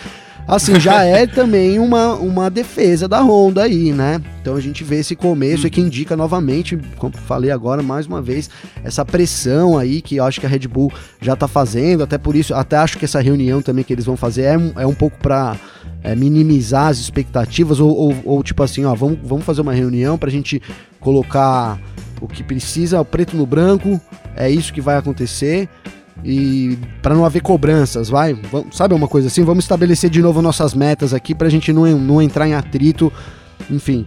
assim, 0.47 0.79
já 0.79 1.03
é 1.05 1.25
também 1.27 1.79
uma, 1.79 2.13
uma 2.15 2.49
defesa 2.49 3.07
da 3.07 3.21
Honda 3.21 3.63
aí, 3.63 3.91
né? 3.91 4.21
Então 4.41 4.55
a 4.55 4.59
gente 4.59 4.83
vê 4.83 4.97
esse 4.97 5.15
começo 5.15 5.67
e 5.67 5.69
que 5.69 5.81
indica 5.81 6.17
novamente, 6.17 6.77
como 6.97 7.15
falei 7.15 7.51
agora 7.51 7.83
mais 7.83 8.07
uma 8.07 8.21
vez, 8.21 8.49
essa 8.83 9.05
pressão 9.05 9.77
aí 9.77 10.01
que 10.01 10.17
eu 10.17 10.23
acho 10.23 10.39
que 10.39 10.45
a 10.45 10.49
Red 10.49 10.67
Bull 10.67 10.91
já 11.21 11.35
tá 11.35 11.47
fazendo, 11.47 12.03
até 12.03 12.17
por 12.17 12.35
isso, 12.35 12.53
até 12.53 12.77
acho 12.77 12.97
que 12.97 13.05
essa 13.05 13.21
reunião 13.21 13.61
também 13.61 13.83
que 13.83 13.93
eles 13.93 14.05
vão 14.05 14.17
fazer 14.17 14.43
é, 14.43 14.81
é 14.81 14.87
um 14.87 14.95
pouco 14.95 15.17
para 15.19 15.55
é, 16.03 16.15
minimizar 16.15 16.87
as 16.87 16.97
expectativas 16.97 17.79
ou, 17.79 17.95
ou, 17.95 18.15
ou, 18.25 18.43
tipo 18.43 18.63
assim, 18.63 18.85
ó, 18.85 18.95
vamos, 18.95 19.19
vamos 19.23 19.45
fazer 19.45 19.61
uma 19.61 19.73
reunião 19.73 20.17
para 20.17 20.29
a 20.29 20.31
gente 20.31 20.61
colocar 20.99 21.79
o 22.19 22.27
que 22.27 22.43
precisa, 22.43 23.01
o 23.01 23.05
preto 23.05 23.35
no 23.35 23.45
branco, 23.45 23.99
é 24.35 24.49
isso 24.49 24.73
que 24.73 24.81
vai 24.81 24.97
acontecer. 24.97 25.67
E 26.23 26.77
para 27.01 27.15
não 27.15 27.25
haver 27.25 27.41
cobranças, 27.41 28.09
vai? 28.09 28.33
Vamos, 28.33 28.75
sabe 28.75 28.93
uma 28.93 29.07
coisa 29.07 29.27
assim? 29.27 29.43
Vamos 29.43 29.63
estabelecer 29.63 30.09
de 30.09 30.21
novo 30.21 30.41
nossas 30.41 30.73
metas 30.73 31.13
aqui 31.13 31.33
pra 31.33 31.49
gente 31.49 31.73
não, 31.73 31.85
não 31.97 32.21
entrar 32.21 32.47
em 32.47 32.53
atrito, 32.53 33.11
enfim. 33.69 34.05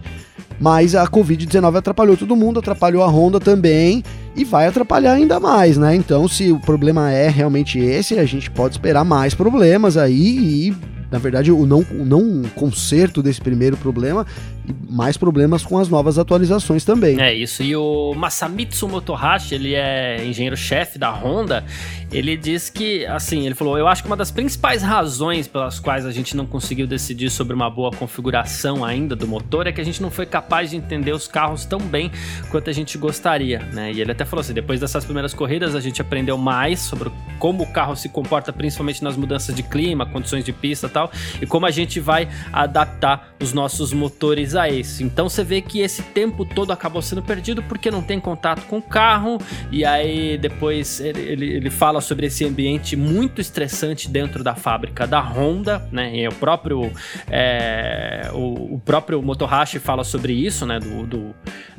Mas 0.59 0.95
a 0.95 1.05
Covid-19 1.05 1.77
atrapalhou 1.77 2.15
todo 2.15 2.35
mundo, 2.35 2.59
atrapalhou 2.59 3.03
a 3.03 3.07
Honda 3.07 3.39
também 3.39 4.03
e 4.35 4.45
vai 4.45 4.67
atrapalhar 4.67 5.13
ainda 5.13 5.39
mais, 5.39 5.77
né? 5.77 5.95
Então, 5.95 6.27
se 6.27 6.51
o 6.51 6.59
problema 6.59 7.11
é 7.11 7.27
realmente 7.27 7.77
esse, 7.77 8.17
a 8.17 8.25
gente 8.25 8.49
pode 8.49 8.75
esperar 8.75 9.03
mais 9.03 9.33
problemas 9.33 9.97
aí 9.97 10.69
e 10.69 10.75
na 11.11 11.19
verdade, 11.19 11.51
o 11.51 11.65
não, 11.65 11.79
o 11.79 12.03
não 12.03 12.43
conserto 12.55 13.21
desse 13.21 13.39
primeiro 13.39 13.77
problema 13.77 14.25
e 14.67 14.73
mais 14.91 15.15
problemas 15.15 15.63
com 15.63 15.77
as 15.77 15.87
novas 15.87 16.17
atualizações 16.17 16.83
também. 16.83 17.21
É 17.21 17.33
isso. 17.33 17.63
E 17.63 17.75
o 17.75 18.13
Masamitsu 18.13 18.87
Motohashi, 18.89 19.55
ele 19.55 19.75
é 19.75 20.25
engenheiro-chefe 20.25 20.97
da 20.97 21.11
Honda. 21.11 21.63
Ele 22.11 22.37
diz 22.37 22.69
que, 22.69 23.05
assim, 23.05 23.45
ele 23.45 23.55
falou: 23.55 23.77
Eu 23.77 23.87
acho 23.87 24.01
que 24.01 24.07
uma 24.07 24.15
das 24.15 24.31
principais 24.31 24.81
razões 24.81 25.47
pelas 25.47 25.79
quais 25.79 26.05
a 26.05 26.11
gente 26.11 26.35
não 26.35 26.45
conseguiu 26.45 26.87
decidir 26.87 27.29
sobre 27.29 27.53
uma 27.53 27.69
boa 27.69 27.91
configuração 27.91 28.85
ainda 28.85 29.15
do 29.15 29.27
motor 29.27 29.67
é 29.67 29.71
que 29.71 29.81
a 29.81 29.83
gente 29.83 30.01
não 30.01 30.11
foi 30.11 30.25
capaz 30.25 30.69
de 30.69 30.77
entender 30.77 31.11
os 31.11 31.27
carros 31.27 31.65
tão 31.65 31.79
bem 31.79 32.11
quanto 32.49 32.69
a 32.69 32.73
gente 32.73 32.97
gostaria, 32.97 33.59
né? 33.73 33.91
E 33.91 34.01
ele 34.01 34.11
até 34.11 34.23
falou 34.23 34.41
assim: 34.41 34.53
depois 34.53 34.79
dessas 34.79 35.03
primeiras 35.03 35.33
corridas, 35.33 35.75
a 35.75 35.79
gente 35.79 36.01
aprendeu 36.01 36.37
mais 36.37 36.79
sobre 36.79 37.11
como 37.39 37.63
o 37.63 37.67
carro 37.67 37.95
se 37.95 38.09
comporta, 38.09 38.53
principalmente 38.53 39.03
nas 39.03 39.17
mudanças 39.17 39.55
de 39.55 39.63
clima, 39.63 40.05
condições 40.05 40.45
de 40.45 40.53
pista 40.53 40.87
e 40.87 40.89
tal, 40.89 41.11
e 41.41 41.45
como 41.45 41.65
a 41.65 41.71
gente 41.71 41.99
vai 41.99 42.27
adaptar 42.51 43.35
os 43.41 43.53
nossos 43.53 43.91
motores 43.91 44.55
a 44.55 44.69
isso. 44.69 45.03
Então 45.03 45.27
você 45.27 45.43
vê 45.43 45.61
que 45.61 45.79
esse 45.79 46.01
tempo 46.01 46.45
todo 46.45 46.71
acabou 46.71 47.01
sendo 47.01 47.21
perdido 47.21 47.61
porque 47.63 47.91
não 47.91 48.01
tem 48.01 48.19
contato 48.19 48.65
com 48.67 48.77
o 48.77 48.81
carro, 48.81 49.39
e 49.71 49.83
aí 49.83 50.37
depois 50.37 50.99
ele, 50.99 51.21
ele, 51.21 51.45
ele 51.45 51.69
fala 51.69 51.94
sobre 52.01 52.27
esse 52.27 52.45
ambiente 52.45 52.95
muito 52.95 53.41
estressante 53.41 54.09
dentro 54.09 54.43
da 54.43 54.55
fábrica 54.55 55.05
da 55.07 55.19
Honda, 55.19 55.87
né? 55.91 56.15
E 56.15 56.27
o 56.27 56.33
próprio, 56.33 56.91
é, 57.29 58.29
o, 58.33 58.75
o, 58.75 58.81
próprio 58.83 59.21
Motohashi 59.21 59.79
fala 59.79 60.03
sobre 60.03 60.33
isso, 60.33 60.65
né? 60.65 60.79
Do, 60.79 61.05
do, 61.05 61.35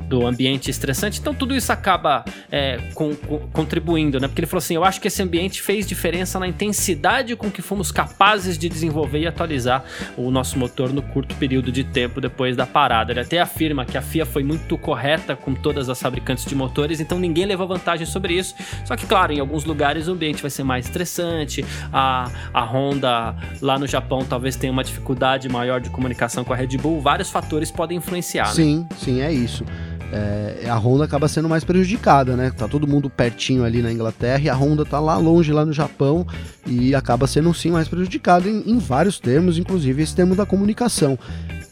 do 0.07 0.25
ambiente 0.25 0.71
estressante. 0.71 1.19
Então 1.19 1.33
tudo 1.33 1.55
isso 1.55 1.71
acaba 1.71 2.23
é, 2.51 2.79
com, 2.93 3.15
com, 3.15 3.39
contribuindo, 3.51 4.19
né? 4.19 4.27
Porque 4.27 4.41
ele 4.41 4.47
falou 4.47 4.59
assim: 4.59 4.75
eu 4.75 4.83
acho 4.83 5.01
que 5.01 5.07
esse 5.07 5.21
ambiente 5.21 5.61
fez 5.61 5.85
diferença 5.85 6.39
na 6.39 6.47
intensidade 6.47 7.35
com 7.35 7.51
que 7.51 7.61
fomos 7.61 7.91
capazes 7.91 8.57
de 8.57 8.69
desenvolver 8.69 9.19
e 9.19 9.27
atualizar 9.27 9.83
o 10.15 10.31
nosso 10.31 10.57
motor 10.57 10.93
no 10.93 11.01
curto 11.01 11.35
período 11.35 11.71
de 11.71 11.83
tempo 11.83 12.21
depois 12.21 12.55
da 12.55 12.65
parada. 12.65 13.11
Ele 13.11 13.19
até 13.19 13.39
afirma 13.39 13.85
que 13.85 13.97
a 13.97 14.01
FIA 14.01 14.25
foi 14.25 14.43
muito 14.43 14.77
correta 14.77 15.35
com 15.35 15.53
todas 15.53 15.89
as 15.89 16.01
fabricantes 16.01 16.45
de 16.45 16.55
motores, 16.55 16.99
então 16.99 17.19
ninguém 17.19 17.45
levou 17.45 17.67
vantagem 17.67 18.05
sobre 18.05 18.33
isso. 18.33 18.55
Só 18.85 18.95
que, 18.95 19.05
claro, 19.05 19.33
em 19.33 19.39
alguns 19.39 19.65
lugares 19.65 20.07
o 20.07 20.11
ambiente 20.11 20.41
vai 20.41 20.51
ser 20.51 20.63
mais 20.63 20.85
estressante. 20.85 21.65
A, 21.91 22.31
a 22.53 22.63
Honda 22.63 23.35
lá 23.61 23.77
no 23.77 23.87
Japão 23.87 24.25
talvez 24.27 24.55
tenha 24.55 24.71
uma 24.71 24.83
dificuldade 24.83 25.49
maior 25.49 25.81
de 25.81 25.89
comunicação 25.89 26.43
com 26.43 26.53
a 26.53 26.55
Red 26.55 26.77
Bull. 26.77 27.01
Vários 27.01 27.29
fatores 27.29 27.71
podem 27.71 27.97
influenciar. 27.97 28.47
Sim, 28.47 28.79
né? 28.89 28.97
sim, 28.97 29.21
é 29.21 29.31
isso. 29.31 29.65
É, 30.11 30.69
a 30.69 30.75
Honda 30.75 31.03
acaba 31.03 31.27
sendo 31.27 31.49
mais 31.49 31.63
prejudicada, 31.63 32.35
né? 32.35 32.51
Tá 32.51 32.67
todo 32.67 32.87
mundo 32.87 33.09
pertinho 33.09 33.63
ali 33.63 33.81
na 33.81 33.91
Inglaterra 33.91 34.41
e 34.43 34.49
a 34.49 34.55
Honda 34.55 34.85
tá 34.85 34.99
lá 34.99 35.17
longe, 35.17 35.51
lá 35.51 35.65
no 35.65 35.73
Japão, 35.73 36.25
e 36.65 36.95
acaba 36.95 37.27
sendo 37.27 37.53
sim 37.53 37.71
mais 37.71 37.87
prejudicada 37.87 38.47
em, 38.47 38.63
em 38.65 38.77
vários 38.77 39.19
termos, 39.19 39.57
inclusive 39.57 40.01
esse 40.01 40.15
termo 40.15 40.35
da 40.35 40.45
comunicação. 40.45 41.19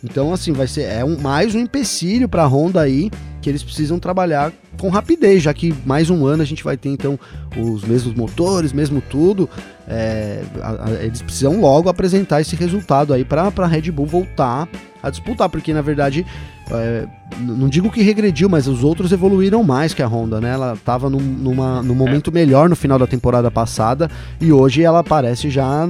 Então, 0.03 0.33
assim, 0.33 0.51
vai 0.51 0.67
ser 0.67 0.83
é 0.83 1.03
um, 1.03 1.17
mais 1.17 1.55
um 1.55 1.59
empecilho 1.59 2.27
para 2.27 2.43
a 2.43 2.47
Honda 2.47 2.81
aí 2.81 3.09
que 3.45 3.49
eles 3.49 3.61
precisam 3.61 3.99
trabalhar 3.99 4.51
com 4.75 4.89
rapidez, 4.89 5.43
já 5.43 5.53
que 5.53 5.71
mais 5.85 6.09
um 6.09 6.25
ano 6.25 6.41
a 6.41 6.45
gente 6.45 6.63
vai 6.63 6.75
ter 6.75 6.89
então 6.89 7.19
os 7.55 7.83
mesmos 7.83 8.15
motores, 8.15 8.73
mesmo 8.73 9.03
tudo. 9.07 9.47
É, 9.87 10.41
a, 10.63 10.85
a, 10.85 11.03
eles 11.03 11.21
precisam 11.21 11.61
logo 11.61 11.87
apresentar 11.87 12.41
esse 12.41 12.55
resultado 12.55 13.13
aí 13.13 13.23
para 13.23 13.53
a 13.55 13.67
Red 13.67 13.91
Bull 13.91 14.07
voltar 14.07 14.67
a 15.03 15.11
disputar, 15.11 15.47
porque 15.47 15.71
na 15.75 15.83
verdade, 15.83 16.25
é, 16.71 17.05
não 17.39 17.69
digo 17.69 17.91
que 17.91 18.01
regrediu, 18.01 18.49
mas 18.49 18.65
os 18.65 18.83
outros 18.83 19.11
evoluíram 19.11 19.63
mais 19.63 19.93
que 19.93 20.01
a 20.01 20.07
Honda, 20.07 20.41
né? 20.41 20.51
Ela 20.51 20.73
estava 20.73 21.07
num, 21.07 21.19
numa, 21.19 21.83
num 21.83 21.93
momento 21.93 22.31
melhor 22.31 22.67
no 22.67 22.75
final 22.75 22.97
da 22.97 23.05
temporada 23.05 23.51
passada 23.51 24.09
e 24.41 24.51
hoje 24.51 24.81
ela 24.81 25.03
parece 25.03 25.51
já 25.51 25.87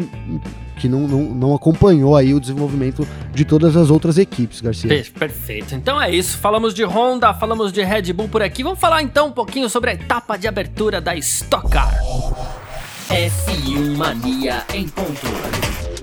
que 0.75 0.89
não, 0.89 1.07
não, 1.07 1.21
não, 1.33 1.55
acompanhou 1.55 2.15
aí 2.15 2.33
o 2.33 2.39
desenvolvimento 2.39 3.07
de 3.33 3.45
todas 3.45 3.75
as 3.75 3.89
outras 3.89 4.17
equipes, 4.17 4.61
Garcia. 4.61 4.89
Perfeito. 5.17 5.73
Então 5.73 6.01
é 6.01 6.13
isso. 6.13 6.37
Falamos 6.37 6.73
de 6.73 6.83
Honda, 6.83 7.33
falamos 7.45 7.71
de 7.71 7.84
Red 7.84 8.12
Bull 8.12 8.27
por 8.27 8.41
aqui. 8.41 8.63
Vamos 8.63 8.79
falar 8.79 9.03
então 9.03 9.27
um 9.27 9.31
pouquinho 9.31 9.69
sobre 9.69 9.91
a 9.91 9.93
etapa 9.93 10.36
de 10.36 10.47
abertura 10.47 10.99
da 10.99 11.15
Stock 11.15 11.69
Car. 11.69 11.93
F1 13.08 13.95
Mania 13.95 14.65
em 14.73 14.88
ponto. 14.89 15.94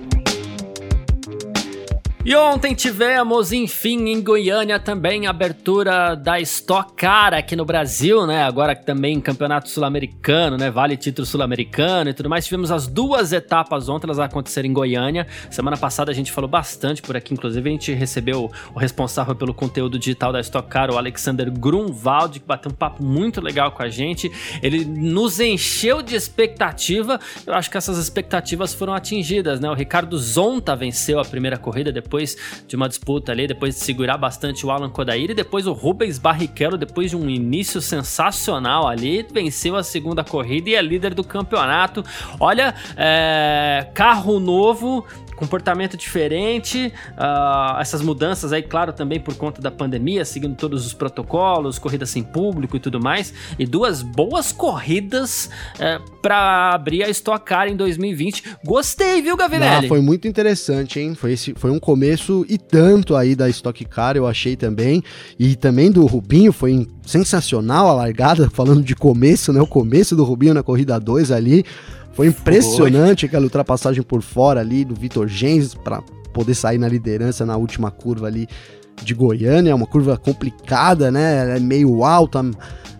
E 2.24 2.36
ontem 2.36 2.72
tivemos, 2.72 3.50
enfim, 3.50 4.08
em 4.08 4.22
Goiânia 4.22 4.78
também 4.78 5.26
a 5.26 5.30
abertura 5.30 6.14
da 6.14 6.38
Stock 6.38 6.94
Car 6.94 7.34
aqui 7.34 7.56
no 7.56 7.64
Brasil, 7.64 8.24
né? 8.28 8.44
Agora 8.44 8.76
também 8.76 9.20
Campeonato 9.20 9.68
Sul-Americano, 9.68 10.56
né? 10.56 10.70
Vale 10.70 10.96
título 10.96 11.26
sul-americano 11.26 12.10
e 12.10 12.14
tudo 12.14 12.30
mais. 12.30 12.44
Tivemos 12.44 12.70
as 12.70 12.86
duas 12.86 13.32
etapas 13.32 13.88
ontem, 13.88 14.06
elas 14.06 14.20
aconteceram 14.20 14.68
em 14.68 14.72
Goiânia. 14.72 15.26
Semana 15.50 15.76
passada 15.76 16.12
a 16.12 16.14
gente 16.14 16.30
falou 16.30 16.48
bastante 16.48 17.02
por 17.02 17.16
aqui, 17.16 17.34
inclusive 17.34 17.68
a 17.68 17.72
gente 17.72 17.92
recebeu 17.92 18.48
o 18.72 18.78
responsável 18.78 19.34
pelo 19.34 19.52
conteúdo 19.52 19.98
digital 19.98 20.32
da 20.32 20.38
Stock 20.38 20.68
Car, 20.68 20.92
o 20.92 20.98
Alexander 20.98 21.50
Grunwald, 21.50 22.38
que 22.38 22.46
bateu 22.46 22.70
um 22.70 22.74
papo 22.74 23.02
muito 23.02 23.40
legal 23.40 23.72
com 23.72 23.82
a 23.82 23.88
gente. 23.88 24.30
Ele 24.62 24.84
nos 24.84 25.40
encheu 25.40 26.00
de 26.00 26.14
expectativa. 26.14 27.18
Eu 27.44 27.52
acho 27.52 27.68
que 27.68 27.76
essas 27.76 27.98
expectativas 27.98 28.72
foram 28.72 28.94
atingidas, 28.94 29.58
né? 29.58 29.68
O 29.68 29.74
Ricardo 29.74 30.16
Zonta 30.16 30.76
venceu 30.76 31.18
a 31.18 31.24
primeira 31.24 31.58
corrida 31.58 31.90
depois 31.90 32.11
depois 32.12 32.36
de 32.68 32.76
uma 32.76 32.90
disputa 32.90 33.32
ali, 33.32 33.46
depois 33.46 33.74
de 33.74 33.80
segurar 33.80 34.18
bastante 34.18 34.66
o 34.66 34.70
Alan 34.70 34.90
Kodair, 34.90 35.30
e 35.30 35.34
depois 35.34 35.66
o 35.66 35.72
Rubens 35.72 36.18
Barrichello, 36.18 36.76
depois 36.76 37.10
de 37.10 37.16
um 37.16 37.28
início 37.28 37.80
sensacional 37.80 38.86
ali, 38.86 39.26
venceu 39.32 39.76
a 39.76 39.82
segunda 39.82 40.22
corrida 40.22 40.68
e 40.68 40.74
é 40.74 40.82
líder 40.82 41.14
do 41.14 41.24
campeonato. 41.24 42.04
Olha, 42.38 42.74
é, 42.98 43.86
carro 43.94 44.38
novo, 44.38 45.06
comportamento 45.42 45.96
diferente, 45.96 46.92
uh, 47.12 47.80
essas 47.80 48.00
mudanças 48.00 48.52
aí, 48.52 48.62
claro, 48.62 48.92
também 48.92 49.18
por 49.18 49.34
conta 49.34 49.60
da 49.60 49.72
pandemia, 49.72 50.24
seguindo 50.24 50.54
todos 50.54 50.86
os 50.86 50.94
protocolos, 50.94 51.80
corrida 51.80 52.06
sem 52.06 52.22
público 52.22 52.76
e 52.76 52.80
tudo 52.80 53.00
mais, 53.00 53.34
e 53.58 53.66
duas 53.66 54.02
boas 54.02 54.52
corridas 54.52 55.50
uh, 55.78 55.82
é, 55.82 56.00
para 56.22 56.70
abrir 56.72 57.02
a 57.02 57.08
Stock 57.10 57.44
Car 57.44 57.66
em 57.66 57.76
2020. 57.76 58.56
Gostei, 58.64 59.20
viu, 59.20 59.36
Gavinelli? 59.36 59.88
Foi 59.88 60.00
muito 60.00 60.28
interessante, 60.28 61.00
hein? 61.00 61.16
Foi, 61.16 61.32
esse, 61.32 61.54
foi 61.54 61.72
um 61.72 61.80
começo 61.80 62.46
e 62.48 62.56
tanto 62.56 63.16
aí 63.16 63.34
da 63.34 63.48
Stock 63.48 63.84
Car, 63.86 64.16
eu 64.16 64.28
achei 64.28 64.54
também, 64.54 65.02
e 65.36 65.56
também 65.56 65.90
do 65.90 66.06
Rubinho, 66.06 66.52
foi 66.52 66.86
sensacional 67.04 67.88
a 67.88 67.94
largada, 67.94 68.48
falando 68.48 68.82
de 68.82 68.94
começo, 68.94 69.52
né? 69.52 69.60
O 69.60 69.66
começo 69.66 70.14
do 70.14 70.22
Rubinho 70.22 70.54
na 70.54 70.62
corrida 70.62 71.00
2 71.00 71.32
ali. 71.32 71.64
Foi 72.12 72.26
impressionante 72.26 73.20
Foi. 73.20 73.28
aquela 73.28 73.44
ultrapassagem 73.44 74.02
por 74.02 74.22
fora 74.22 74.60
ali 74.60 74.84
do 74.84 74.94
Vitor 74.94 75.28
Gens 75.28 75.74
para 75.74 76.02
poder 76.32 76.54
sair 76.54 76.78
na 76.78 76.88
liderança 76.88 77.44
na 77.44 77.56
última 77.56 77.90
curva 77.90 78.26
ali 78.26 78.48
de 79.02 79.14
Goiânia, 79.14 79.70
é 79.70 79.74
uma 79.74 79.86
curva 79.86 80.16
complicada, 80.16 81.10
né? 81.10 81.56
É 81.56 81.60
meio 81.60 82.04
alta, 82.04 82.44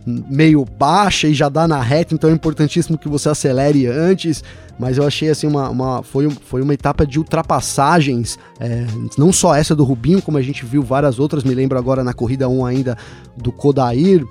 meio 0.07 0.65
baixa 0.65 1.29
e 1.29 1.35
já 1.35 1.49
dá 1.49 1.69
na 1.69 1.81
reta, 1.81 2.15
então 2.15 2.31
é 2.31 2.33
importantíssimo 2.33 2.99
que 2.99 3.09
você 3.09 3.29
acelere 3.29 3.87
antes. 3.87 4.43
Mas 4.79 4.97
eu 4.97 5.07
achei 5.07 5.29
assim 5.29 5.47
uma, 5.47 5.69
uma 5.69 6.03
foi, 6.03 6.29
foi 6.31 6.63
uma 6.63 6.75
etapa 6.75 7.07
de 7.07 7.19
ultrapassagens, 7.19 8.39
é, 8.59 8.85
não 9.19 9.31
só 9.31 9.55
essa 9.55 9.77
do 9.77 9.85
Rubinho, 9.85 10.23
como 10.23 10.39
a 10.39 10.43
gente 10.43 10.65
viu 10.65 10.83
várias 10.83 11.19
outras. 11.19 11.45
Me 11.45 11.55
lembro 11.55 11.79
agora 11.79 12.03
na 12.03 12.13
corrida 12.13 12.49
1 12.49 12.65
ainda 12.65 12.99
do 13.37 13.53
Kodair, 13.53 14.25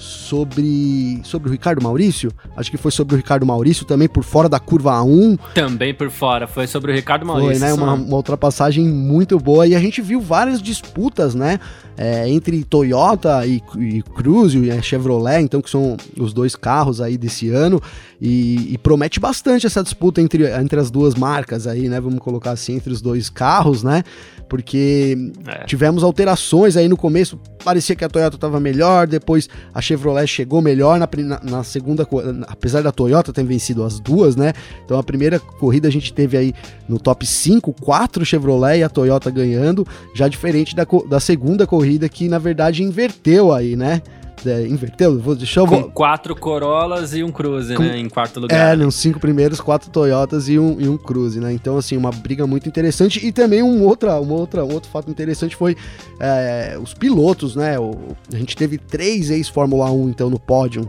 sobre 0.00 1.20
sobre 1.24 1.50
o 1.50 1.52
Ricardo 1.52 1.82
Maurício. 1.82 2.32
Acho 2.56 2.70
que 2.70 2.78
foi 2.78 2.90
sobre 2.90 3.14
o 3.14 3.16
Ricardo 3.16 3.44
Maurício 3.44 3.84
também 3.84 4.08
por 4.08 4.24
fora 4.24 4.48
da 4.48 4.58
curva 4.58 4.92
A1. 4.92 5.38
Também 5.54 5.92
por 5.92 6.10
fora, 6.10 6.46
foi 6.46 6.66
sobre 6.66 6.90
o 6.90 6.94
Ricardo 6.94 7.26
Maurício. 7.26 7.58
Foi, 7.58 7.68
né? 7.68 7.74
Uma, 7.74 7.92
uma, 7.92 8.16
ultrapassagem 8.16 8.88
muito 8.88 9.38
boa 9.38 9.66
e 9.66 9.74
a 9.74 9.78
gente 9.78 10.00
viu 10.00 10.20
várias 10.20 10.62
disputas, 10.62 11.34
né? 11.34 11.60
É, 11.98 12.26
entre 12.30 12.64
Toyota 12.64 13.46
e, 13.46 13.62
e 13.78 14.02
Cruze 14.02 14.58
e 14.58 14.82
Chevrolet, 14.82 15.42
então 15.42 15.60
que 15.60 15.68
são 15.68 15.98
os 16.16 16.32
dois 16.32 16.56
carros 16.56 16.98
aí 16.98 17.18
desse 17.18 17.50
ano 17.50 17.82
e, 18.18 18.72
e, 18.72 18.78
promete 18.78 19.20
bastante 19.20 19.66
essa 19.66 19.82
disputa 19.82 20.22
entre, 20.22 20.50
entre 20.50 20.80
as 20.80 20.90
duas 20.90 21.14
marcas 21.14 21.66
aí, 21.66 21.90
né? 21.90 22.00
Vamos 22.00 22.20
colocar 22.20 22.52
assim 22.52 22.76
entre 22.76 22.90
os 22.90 23.02
dois 23.02 23.28
carros, 23.28 23.82
né? 23.82 24.02
Porque 24.50 25.16
é. 25.46 25.64
tivemos 25.64 26.02
alterações 26.02 26.76
aí 26.76 26.88
no 26.88 26.96
começo, 26.96 27.38
parecia 27.64 27.94
que 27.94 28.04
a 28.04 28.08
Toyota 28.08 28.36
estava 28.36 28.58
melhor, 28.58 29.06
depois 29.06 29.48
a 29.72 29.80
Chevrolet 29.80 30.26
chegou 30.26 30.60
melhor 30.60 30.98
na, 30.98 31.08
na, 31.18 31.40
na, 31.42 31.62
segunda, 31.62 32.04
apesar 32.48 32.82
da 32.82 32.90
Toyota 32.90 33.32
ter 33.32 33.44
vencido 33.44 33.84
as 33.84 34.00
duas, 34.00 34.34
né? 34.34 34.52
Então 34.84 34.98
a 34.98 35.04
primeira 35.04 35.38
corrida 35.38 35.86
a 35.86 35.92
gente 35.92 36.12
teve 36.12 36.36
aí 36.36 36.52
no 36.88 36.98
top 36.98 37.24
5, 37.24 37.72
quatro 37.74 38.26
Chevrolet 38.26 38.80
e 38.80 38.82
a 38.82 38.88
Toyota 38.88 39.30
ganhando, 39.30 39.86
já 40.16 40.26
diferente 40.26 40.74
da, 40.74 40.84
da 41.08 41.20
segunda 41.20 41.64
corrida 41.64 42.08
que 42.08 42.28
na 42.28 42.38
verdade 42.38 42.82
inverteu 42.82 43.52
aí, 43.52 43.76
né? 43.76 44.02
É, 44.46 44.66
inverteu? 44.66 45.18
Vou, 45.18 45.34
deixa 45.34 45.60
eu... 45.60 45.66
Com 45.66 45.84
quatro 45.90 46.34
Corollas 46.34 47.14
e 47.14 47.22
um 47.22 47.30
Cruze, 47.30 47.74
Com... 47.74 47.82
né? 47.82 47.98
Em 47.98 48.08
quarto 48.08 48.40
lugar. 48.40 48.72
É, 48.72 48.76
nos 48.76 48.94
cinco 48.94 49.18
primeiros, 49.18 49.60
quatro 49.60 49.90
Toyotas 49.90 50.48
e 50.48 50.58
um, 50.58 50.80
e 50.80 50.88
um 50.88 50.96
Cruze, 50.96 51.40
né? 51.40 51.52
Então, 51.52 51.76
assim, 51.76 51.96
uma 51.96 52.10
briga 52.10 52.46
muito 52.46 52.68
interessante. 52.68 53.24
E 53.24 53.32
também 53.32 53.62
um, 53.62 53.82
outra, 53.84 54.20
uma 54.20 54.34
outra, 54.34 54.64
um 54.64 54.72
outro 54.72 54.90
fato 54.90 55.10
interessante 55.10 55.56
foi 55.56 55.76
é, 56.18 56.78
os 56.80 56.94
pilotos, 56.94 57.56
né? 57.56 57.78
O, 57.78 57.94
a 58.32 58.36
gente 58.36 58.56
teve 58.56 58.78
três 58.78 59.30
ex-Fórmula 59.30 59.90
1, 59.90 60.10
então, 60.10 60.30
no 60.30 60.38
pódio. 60.38 60.88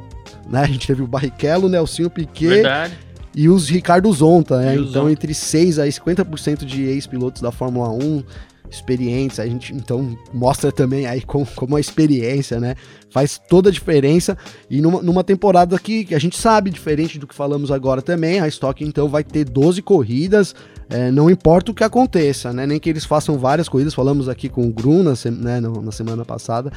Né? 0.50 0.62
A 0.62 0.68
gente 0.68 0.88
teve 0.88 1.02
o 1.02 1.08
Barrichello, 1.08 1.68
o 1.68 1.70
Nelsinho 1.70 2.10
Piquet... 2.10 2.48
Verdade 2.48 3.12
e 3.34 3.48
os 3.48 3.70
Ricardo 3.70 4.12
Zonta, 4.12 4.60
né? 4.60 4.76
Então, 4.76 5.10
entre 5.10 5.34
6 5.34 5.80
a 5.80 5.86
50% 5.86 6.66
de 6.66 6.84
ex-pilotos 6.84 7.42
da 7.42 7.52
Fórmula 7.52 7.90
1 7.90 8.24
experientes, 8.72 9.40
a 9.40 9.46
gente 9.46 9.74
então 9.74 10.18
mostra 10.34 10.72
também 10.72 11.06
aí 11.06 11.22
como, 11.22 11.46
como 11.56 11.76
a 11.76 11.80
experiência, 11.80 12.60
né, 12.60 12.76
faz 13.10 13.40
toda 13.50 13.70
a 13.70 13.72
diferença. 13.72 14.38
E 14.70 14.82
numa, 14.82 15.02
numa 15.02 15.24
temporada 15.24 15.78
que, 15.78 16.06
que 16.06 16.16
a 16.16 16.20
gente 16.20 16.38
sabe, 16.38 16.70
diferente 16.70 17.20
do 17.20 17.28
que 17.28 17.36
falamos 17.36 17.70
agora 17.70 18.02
também, 18.02 18.40
a 18.40 18.48
Stock 18.48 18.84
então 18.84 19.10
vai 19.10 19.24
ter 19.24 19.44
12 19.44 19.82
corridas, 19.82 20.56
é, 20.90 21.12
não 21.12 21.30
importa 21.30 21.72
o 21.72 21.76
que 21.76 21.84
aconteça, 21.84 22.54
né, 22.54 22.66
nem 22.66 22.80
que 22.80 22.90
eles 22.90 23.04
façam 23.04 23.38
várias 23.38 23.68
corridas, 23.68 23.94
falamos 23.94 24.30
aqui 24.30 24.48
com 24.48 24.66
o 24.66 24.72
Grum 24.72 25.04
na, 25.04 25.14
né, 25.32 25.60
na 25.60 25.92
semana 25.92 26.24
passada, 26.24 26.72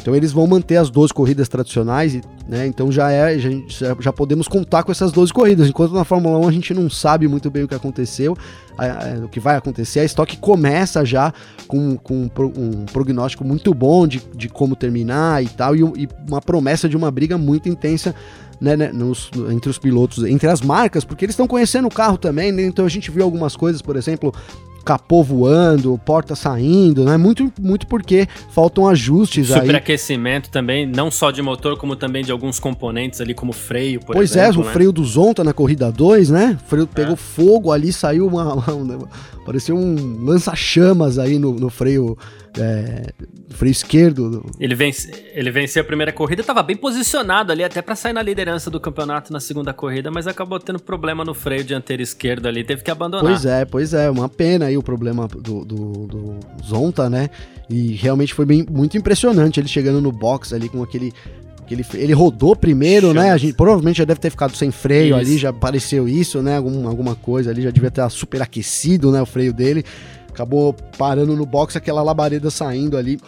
então 0.00 0.14
eles 0.16 0.32
vão 0.32 0.46
manter 0.46 0.76
as 0.76 0.90
12 0.90 1.12
corridas 1.12 1.48
tradicionais, 1.48 2.20
né? 2.48 2.66
Então 2.66 2.90
já 2.90 3.10
é, 3.10 3.38
já, 3.38 3.96
já 4.00 4.12
podemos 4.12 4.48
contar 4.48 4.82
com 4.82 4.90
essas 4.90 5.12
12 5.12 5.32
corridas. 5.32 5.68
Enquanto 5.68 5.92
na 5.92 6.04
Fórmula 6.04 6.38
1 6.38 6.48
a 6.48 6.52
gente 6.52 6.74
não 6.74 6.90
sabe 6.90 7.28
muito 7.28 7.50
bem 7.50 7.62
o 7.62 7.68
que 7.68 7.74
aconteceu, 7.74 8.36
a, 8.76 8.84
a, 8.84 9.24
o 9.24 9.28
que 9.28 9.38
vai 9.38 9.56
acontecer. 9.56 10.00
A 10.00 10.04
Stock 10.04 10.36
começa 10.38 11.04
já 11.04 11.32
com, 11.68 11.96
com 11.96 12.28
um, 12.56 12.84
prognóstico 12.86 13.44
muito 13.44 13.72
bom 13.72 14.06
de, 14.06 14.20
de 14.34 14.48
como 14.48 14.74
terminar 14.74 15.42
e 15.42 15.48
tal, 15.48 15.76
e, 15.76 15.80
e 15.80 16.08
uma 16.28 16.40
promessa 16.40 16.88
de 16.88 16.96
uma 16.96 17.10
briga 17.10 17.38
muito 17.38 17.68
intensa 17.68 18.14
né, 18.60 18.76
né, 18.76 18.92
nos, 18.92 19.30
entre 19.50 19.68
os 19.68 19.78
pilotos, 19.78 20.24
entre 20.24 20.48
as 20.48 20.60
marcas, 20.60 21.04
porque 21.04 21.24
eles 21.24 21.32
estão 21.32 21.48
conhecendo 21.48 21.88
o 21.88 21.90
carro 21.90 22.16
também, 22.16 22.52
né? 22.52 22.64
então 22.64 22.84
a 22.84 22.88
gente 22.88 23.10
viu 23.10 23.24
algumas 23.24 23.56
coisas, 23.56 23.82
por 23.82 23.96
exemplo, 23.96 24.32
capô 24.82 25.22
voando, 25.22 25.98
porta 26.04 26.34
saindo, 26.34 27.04
né? 27.04 27.16
Muito, 27.16 27.52
muito 27.60 27.86
porque 27.86 28.28
faltam 28.50 28.88
ajustes 28.88 29.50
aí. 29.52 29.60
Superaquecimento 29.60 30.50
também, 30.50 30.86
não 30.86 31.10
só 31.10 31.30
de 31.30 31.40
motor, 31.40 31.76
como 31.76 31.96
também 31.96 32.24
de 32.24 32.32
alguns 32.32 32.58
componentes 32.58 33.20
ali, 33.20 33.34
como 33.34 33.52
freio, 33.52 34.00
por 34.00 34.14
pois 34.14 34.36
é, 34.36 34.40
exemplo. 34.40 34.54
Pois 34.54 34.56
é, 34.56 34.60
o 34.60 34.66
né? 34.66 34.72
freio 34.72 34.92
do 34.92 35.04
Zonta 35.04 35.44
na 35.44 35.52
corrida 35.52 35.90
2, 35.90 36.30
né? 36.30 36.58
O 36.64 36.68
freio 36.68 36.86
pegou 36.86 37.14
é. 37.14 37.16
fogo 37.16 37.72
ali, 37.72 37.92
saiu 37.92 38.26
uma, 38.26 38.54
uma, 38.72 39.08
parecia 39.44 39.74
um 39.74 40.24
lança-chamas 40.24 41.18
aí 41.18 41.38
no, 41.38 41.54
no 41.54 41.70
freio 41.70 42.16
é, 42.58 43.12
freio 43.50 43.72
esquerdo. 43.72 44.44
Ele, 44.58 44.74
vence, 44.74 45.10
ele 45.32 45.50
venceu 45.50 45.82
a 45.82 45.84
primeira 45.84 46.12
corrida, 46.12 46.40
estava 46.40 46.62
bem 46.62 46.76
posicionado 46.76 47.52
ali, 47.52 47.64
até 47.64 47.80
para 47.80 47.94
sair 47.94 48.12
na 48.12 48.22
liderança 48.22 48.70
do 48.70 48.80
campeonato 48.80 49.32
na 49.32 49.40
segunda 49.40 49.72
corrida, 49.72 50.10
mas 50.10 50.26
acabou 50.26 50.58
tendo 50.58 50.78
problema 50.78 51.24
no 51.24 51.34
freio 51.34 51.64
dianteiro 51.64 52.02
esquerdo 52.02 52.46
ali, 52.46 52.64
teve 52.64 52.82
que 52.82 52.90
abandonar. 52.90 53.24
Pois 53.24 53.44
é, 53.44 53.64
pois 53.64 53.94
é, 53.94 54.10
uma 54.10 54.28
pena 54.28 54.66
aí 54.66 54.76
o 54.76 54.82
problema 54.82 55.28
do, 55.28 55.64
do, 55.64 56.06
do 56.06 56.40
Zonta, 56.64 57.08
né? 57.08 57.30
E 57.70 57.92
realmente 57.92 58.34
foi 58.34 58.44
bem, 58.44 58.66
muito 58.70 58.96
impressionante 58.98 59.58
ele 59.58 59.68
chegando 59.68 60.00
no 60.00 60.12
box 60.12 60.52
ali 60.52 60.68
com 60.68 60.82
aquele 60.82 61.12
ele, 61.70 61.86
ele 61.94 62.12
rodou 62.12 62.54
primeiro, 62.54 63.14
né? 63.14 63.30
A 63.30 63.36
gente 63.36 63.54
provavelmente 63.54 63.98
já 63.98 64.04
deve 64.04 64.20
ter 64.20 64.28
ficado 64.28 64.54
sem 64.54 64.70
freio 64.70 65.16
isso. 65.16 65.30
ali, 65.30 65.38
já 65.38 65.48
apareceu 65.50 66.06
isso, 66.08 66.42
né? 66.42 66.58
Algum, 66.58 66.86
alguma 66.86 67.14
coisa 67.14 67.50
ali, 67.50 67.62
já 67.62 67.70
devia 67.70 67.90
ter 67.90 68.06
superaquecido, 68.10 69.10
né? 69.10 69.22
O 69.22 69.26
freio 69.26 69.52
dele 69.54 69.82
acabou 70.32 70.74
parando 70.96 71.36
no 71.36 71.46
box 71.46 71.76
aquela 71.76 72.02
labareda 72.02 72.50
saindo 72.50 72.96
ali. 72.96 73.20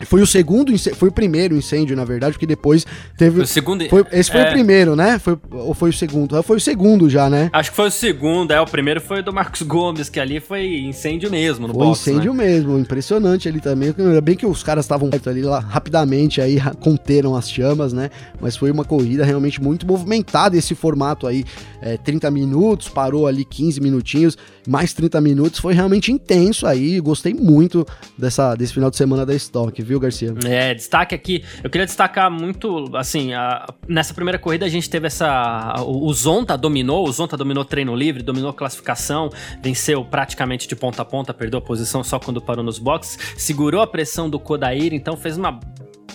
Foi 0.00 0.20
o 0.20 0.26
segundo, 0.26 0.76
foi 0.94 1.08
o 1.08 1.12
primeiro 1.12 1.56
incêndio, 1.56 1.96
na 1.96 2.04
verdade, 2.04 2.32
porque 2.32 2.46
depois 2.46 2.84
teve. 3.16 3.40
O 3.40 3.46
segundo. 3.46 3.88
Foi, 3.88 4.04
esse 4.12 4.30
foi 4.30 4.40
é... 4.40 4.48
o 4.48 4.52
primeiro, 4.52 4.96
né? 4.96 5.18
Foi, 5.18 5.38
ou 5.50 5.72
foi 5.72 5.90
o 5.90 5.92
segundo? 5.92 6.42
Foi 6.42 6.56
o 6.56 6.60
segundo 6.60 7.08
já, 7.08 7.30
né? 7.30 7.48
Acho 7.52 7.70
que 7.70 7.76
foi 7.76 7.88
o 7.88 7.90
segundo, 7.90 8.52
é. 8.52 8.60
O 8.60 8.66
primeiro 8.66 9.00
foi 9.00 9.22
do 9.22 9.32
Marcos 9.32 9.62
Gomes, 9.62 10.08
que 10.08 10.18
ali 10.18 10.40
foi 10.40 10.80
incêndio 10.80 11.30
mesmo 11.30 11.68
no 11.68 11.74
foi 11.74 11.86
box. 11.86 12.00
incêndio 12.00 12.34
né? 12.34 12.44
mesmo, 12.44 12.78
impressionante 12.78 13.48
ali 13.48 13.60
também. 13.60 13.94
Ainda 13.96 14.20
bem 14.20 14.36
que 14.36 14.46
os 14.46 14.62
caras 14.62 14.84
estavam 14.84 15.08
perto 15.10 15.30
ali 15.30 15.42
lá, 15.42 15.60
rapidamente 15.60 16.40
aí 16.40 16.58
conteram 16.80 17.36
as 17.36 17.50
chamas, 17.50 17.92
né? 17.92 18.10
Mas 18.40 18.56
foi 18.56 18.70
uma 18.70 18.84
corrida 18.84 19.24
realmente 19.24 19.62
muito 19.62 19.86
movimentada 19.86 20.56
esse 20.56 20.74
formato 20.74 21.26
aí. 21.26 21.44
É, 21.80 21.96
30 21.98 22.30
minutos, 22.30 22.88
parou 22.88 23.26
ali 23.26 23.44
15 23.44 23.80
minutinhos, 23.80 24.38
mais 24.66 24.92
30 24.92 25.20
minutos. 25.20 25.60
Foi 25.60 25.74
realmente 25.74 26.10
intenso 26.10 26.66
aí. 26.66 26.98
Gostei 26.98 27.34
muito 27.34 27.86
dessa, 28.18 28.54
desse 28.54 28.72
final 28.72 28.90
de 28.90 28.96
semana 28.96 29.24
da 29.24 29.34
Stock, 29.34 29.82
viu? 29.84 30.00
Garcia? 30.00 30.34
É, 30.44 30.74
destaque 30.74 31.14
aqui. 31.14 31.44
Eu 31.62 31.70
queria 31.70 31.86
destacar 31.86 32.30
muito, 32.30 32.90
assim, 32.96 33.32
a, 33.32 33.66
nessa 33.86 34.14
primeira 34.14 34.38
corrida 34.38 34.66
a 34.66 34.68
gente 34.68 34.88
teve 34.88 35.06
essa. 35.06 35.74
O, 35.80 36.06
o 36.06 36.14
Zonta 36.14 36.56
dominou, 36.56 37.06
o 37.06 37.12
Zonta 37.12 37.36
dominou 37.36 37.64
treino 37.64 37.94
livre, 37.94 38.22
dominou 38.22 38.52
classificação, 38.52 39.30
venceu 39.62 40.04
praticamente 40.04 40.66
de 40.66 40.74
ponta 40.74 41.02
a 41.02 41.04
ponta, 41.04 41.32
perdeu 41.34 41.58
a 41.58 41.62
posição 41.62 42.02
só 42.02 42.18
quando 42.18 42.40
parou 42.40 42.64
nos 42.64 42.78
boxes, 42.78 43.18
segurou 43.36 43.82
a 43.82 43.86
pressão 43.86 44.28
do 44.28 44.38
Kodair, 44.38 44.92
então 44.94 45.16
fez 45.16 45.36
uma 45.36 45.60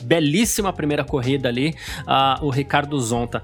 belíssima 0.01 0.71
primeira 0.73 1.03
corrida 1.03 1.49
ali, 1.49 1.75
o 2.41 2.49
Ricardo 2.49 2.99
Zonta. 2.99 3.43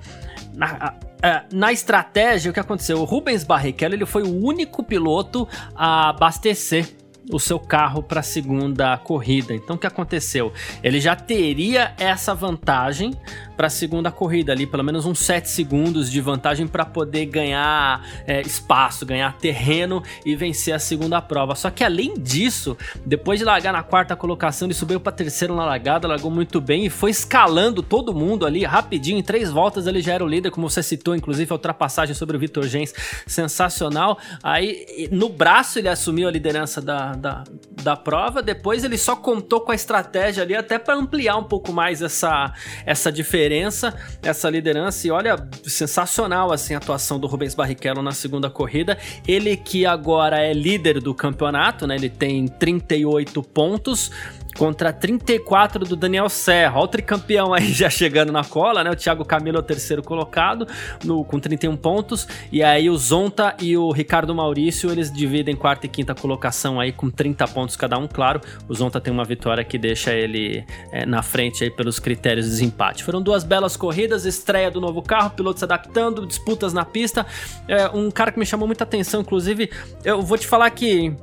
Na, 0.53 0.93
uh, 0.93 1.55
na 1.55 1.73
estratégia, 1.73 2.49
o 2.49 2.53
que 2.53 2.59
aconteceu? 2.59 2.99
O 2.99 3.03
Rubens 3.03 3.43
Barrichello 3.43 3.93
ele 3.93 4.05
foi 4.05 4.23
o 4.23 4.43
único 4.43 4.83
piloto 4.83 5.47
a 5.75 6.09
abastecer 6.09 6.88
o 7.31 7.39
seu 7.39 7.59
carro 7.59 8.03
para 8.03 8.19
a 8.19 8.23
segunda 8.23 8.97
corrida. 8.97 9.53
Então 9.53 9.75
o 9.75 9.79
que 9.79 9.88
aconteceu? 9.88 10.53
Ele 10.83 10.99
já 10.99 11.15
teria 11.15 11.93
essa 11.97 12.33
vantagem 12.33 13.13
para 13.55 13.67
a 13.67 13.69
segunda 13.69 14.11
corrida 14.11 14.51
ali, 14.51 14.67
pelo 14.67 14.83
menos 14.83 15.05
uns 15.05 15.19
7 15.19 15.49
segundos 15.49 16.11
de 16.11 16.19
vantagem 16.21 16.67
para 16.67 16.85
poder 16.85 17.25
ganhar 17.25 18.05
é, 18.27 18.41
espaço, 18.41 19.05
ganhar 19.05 19.38
terreno 19.38 20.03
e 20.25 20.35
vencer 20.35 20.73
a 20.73 20.79
segunda 20.79 21.21
prova. 21.21 21.55
Só 21.55 21.69
que 21.69 21.83
além 21.83 22.15
disso, 22.15 22.77
depois 23.05 23.39
de 23.39 23.45
largar 23.45 23.71
na 23.71 23.81
quarta 23.81 24.15
colocação, 24.15 24.67
ele 24.67 24.73
subiu 24.73 24.99
para 24.99 25.11
terceiro 25.11 25.55
na 25.55 25.65
largada, 25.65 26.07
largou 26.07 26.29
muito 26.29 26.59
bem 26.59 26.85
e 26.85 26.89
foi 26.89 27.11
escalando 27.11 27.81
todo 27.81 28.13
mundo 28.13 28.45
ali 28.45 28.63
rapidinho. 28.63 29.17
Em 29.17 29.23
três 29.23 29.49
voltas 29.49 29.88
ele 29.88 30.01
já 30.01 30.13
era 30.13 30.23
o 30.23 30.27
líder, 30.27 30.51
como 30.51 30.69
você 30.69 30.83
citou, 30.83 31.15
inclusive 31.15 31.51
a 31.51 31.55
ultrapassagem 31.55 32.13
sobre 32.13 32.35
o 32.35 32.39
Vitor 32.39 32.67
Gens, 32.67 32.93
sensacional. 33.25 34.17
Aí 34.43 35.07
no 35.11 35.29
braço 35.29 35.79
ele 35.79 35.88
assumiu 35.88 36.27
a 36.27 36.31
liderança 36.31 36.81
da, 36.81 37.14
da, 37.15 37.43
da 37.84 37.95
prova, 37.95 38.41
depois 38.41 38.84
ele 38.84 38.97
só 38.97 39.15
contou 39.15 39.62
com 39.62 39.71
a 39.71 39.75
estratégia 39.75 40.43
ali 40.43 40.56
até 40.56 40.78
para 40.78 40.95
ampliar 40.95 41.38
um 41.38 41.43
pouco 41.43 41.71
mais 41.71 42.01
essa, 42.01 42.54
essa 42.86 43.12
diferença 43.12 43.95
essa 44.21 44.49
liderança. 44.49 45.08
E 45.08 45.12
olha, 45.12 45.36
sensacional 45.63 46.51
assim 46.51 46.73
a 46.73 46.78
atuação 46.78 47.19
do 47.19 47.28
Rubens 47.28 47.56
Barrichello 47.56 48.01
na 48.01 48.12
segunda 48.12 48.49
corrida. 48.49 48.97
Ele 49.28 49.56
que 49.58 49.86
agora 49.86 50.39
é 50.39 50.54
líder 50.54 51.01
do 51.01 51.13
campeonato, 51.13 51.88
né? 51.88 51.95
Ele 51.95 52.10
tem 52.10 52.47
38 52.47 53.41
pontos 53.43 54.12
contra 54.58 54.91
34 54.91 55.86
do 55.86 55.96
Daniel 55.96 56.30
Serra. 56.30 56.78
Olha 56.78 56.86
o 56.86 56.88
tricampeão 56.88 57.54
aí 57.54 57.72
já 57.72 57.89
chegando 57.89 58.32
na 58.32 58.44
cola, 58.44 58.84
né? 58.84 58.91
O 58.91 58.96
Thiago 58.96 59.26
Camilo 59.26 59.58
é 59.58 59.60
o 59.60 59.63
terceiro 59.63 60.02
colocado 60.02 60.68
no, 61.04 61.24
com 61.24 61.39
31 61.39 61.76
pontos. 61.78 62.28
E 62.52 62.63
aí 62.63 62.89
o 62.89 62.98
Zonta 62.98 63.56
e 63.60 63.78
o 63.78 63.91
Ricardo 63.91 64.34
Maurício, 64.34 64.91
eles 64.91 65.12
dividem 65.12 65.56
quarta 65.56 65.86
e 65.86 65.89
quinta 65.89 66.15
colocação 66.15 66.80
aí 66.80 66.91
com 66.91 67.10
30 67.10 67.48
pontos 67.48 67.76
cada 67.76 67.98
um, 67.98 68.08
claro. 68.08 68.41
O 68.68 68.74
Zonta 68.74 69.00
tem 69.00 69.13
uma 69.13 69.26
vitória 69.26 69.63
que 69.63 69.78
deixa 69.78 70.13
ele 70.13 70.65
é, 70.91 71.06
na 71.06 71.22
frente 71.22 71.63
aí 71.63 71.70
pelos 71.70 72.00
critérios 72.00 72.46
de 72.46 72.52
desempate. 72.52 73.04
Foram 73.04 73.22
duas 73.22 73.44
belas 73.44 73.76
corridas, 73.76 74.26
estreia 74.26 74.72
do 74.72 74.80
novo 74.80 75.02
carro, 75.02 75.32
piloto 75.32 75.60
se 75.60 75.65
adaptando, 75.65 76.26
disputas 76.26 76.74
na 76.74 76.86
pista. 76.86 77.26
É, 77.68 77.88
um 77.89 78.10
cara 78.10 78.32
que 78.32 78.39
me 78.39 78.46
chamou 78.46 78.68
muita 78.68 78.84
atenção, 78.84 79.22
inclusive, 79.22 79.70
eu 80.04 80.22
vou 80.22 80.38
te 80.38 80.48
falar 80.48 80.70
que 80.70 81.13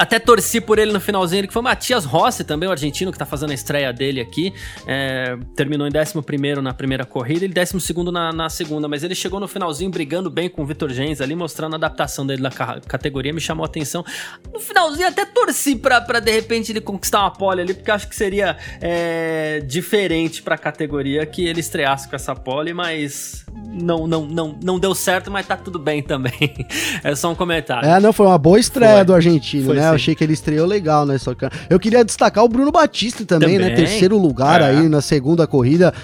até 0.00 0.18
torci 0.18 0.62
por 0.62 0.78
ele 0.78 0.92
no 0.92 0.98
finalzinho, 0.98 1.46
que 1.46 1.52
foi 1.52 1.60
Matias 1.60 2.06
Rossi 2.06 2.42
também, 2.42 2.66
o 2.66 2.72
argentino, 2.72 3.12
que 3.12 3.18
tá 3.18 3.26
fazendo 3.26 3.50
a 3.50 3.54
estreia 3.54 3.92
dele 3.92 4.18
aqui. 4.18 4.50
É, 4.86 5.36
terminou 5.54 5.86
em 5.86 5.90
11 5.90 6.14
na 6.62 6.72
primeira 6.72 7.04
corrida 7.04 7.44
e 7.44 7.48
12 7.48 7.76
na, 8.10 8.32
na 8.32 8.48
segunda, 8.48 8.88
mas 8.88 9.04
ele 9.04 9.14
chegou 9.14 9.38
no 9.38 9.46
finalzinho 9.46 9.90
brigando 9.90 10.30
bem 10.30 10.48
com 10.48 10.62
o 10.62 10.66
Vitor 10.66 10.88
Gens 10.88 11.20
ali, 11.20 11.36
mostrando 11.36 11.74
a 11.74 11.76
adaptação 11.76 12.26
dele 12.26 12.40
na 12.40 12.50
categoria, 12.50 13.30
me 13.30 13.42
chamou 13.42 13.62
a 13.62 13.66
atenção. 13.66 14.02
No 14.50 14.58
finalzinho 14.58 15.06
até 15.06 15.26
torci 15.26 15.76
pra, 15.76 16.00
pra 16.00 16.18
de 16.18 16.32
repente 16.32 16.72
ele 16.72 16.80
conquistar 16.80 17.20
uma 17.20 17.30
pole 17.30 17.60
ali, 17.60 17.74
porque 17.74 17.90
acho 17.90 18.08
que 18.08 18.16
seria 18.16 18.56
é, 18.80 19.60
diferente 19.66 20.42
pra 20.42 20.56
categoria 20.56 21.26
que 21.26 21.46
ele 21.46 21.60
estreasse 21.60 22.08
com 22.08 22.16
essa 22.16 22.34
pole, 22.34 22.72
mas 22.72 23.44
não, 23.72 24.06
não, 24.06 24.26
não, 24.26 24.56
não 24.62 24.78
deu 24.78 24.94
certo, 24.94 25.30
mas 25.30 25.46
tá 25.46 25.56
tudo 25.56 25.78
bem 25.78 26.02
também. 26.02 26.30
É 27.02 27.14
só 27.14 27.30
um 27.30 27.34
comentário. 27.34 27.88
É, 27.88 27.98
não, 27.98 28.12
foi 28.12 28.26
uma 28.26 28.36
boa 28.36 28.58
estreia 28.58 28.96
Foi. 28.96 29.04
do 29.04 29.14
argentino, 29.14 29.66
Foi 29.66 29.76
né? 29.76 29.82
sim. 29.82 29.88
Eu 29.88 29.94
achei 29.94 30.14
que 30.14 30.22
ele 30.22 30.32
estreou 30.32 30.66
legal, 30.66 31.06
né? 31.06 31.16
Só 31.16 31.34
que 31.34 31.48
eu 31.68 31.78
queria 31.78 32.04
destacar 32.04 32.44
o 32.44 32.48
Bruno 32.48 32.70
Batista 32.70 33.24
também, 33.24 33.58
né? 33.58 33.70
Também. 33.70 33.76
Terceiro 33.76 34.18
lugar 34.18 34.60
É. 34.60 34.66
aí 34.66 34.88
na 34.88 35.00
segunda 35.00 35.46
corrida. 35.46 35.94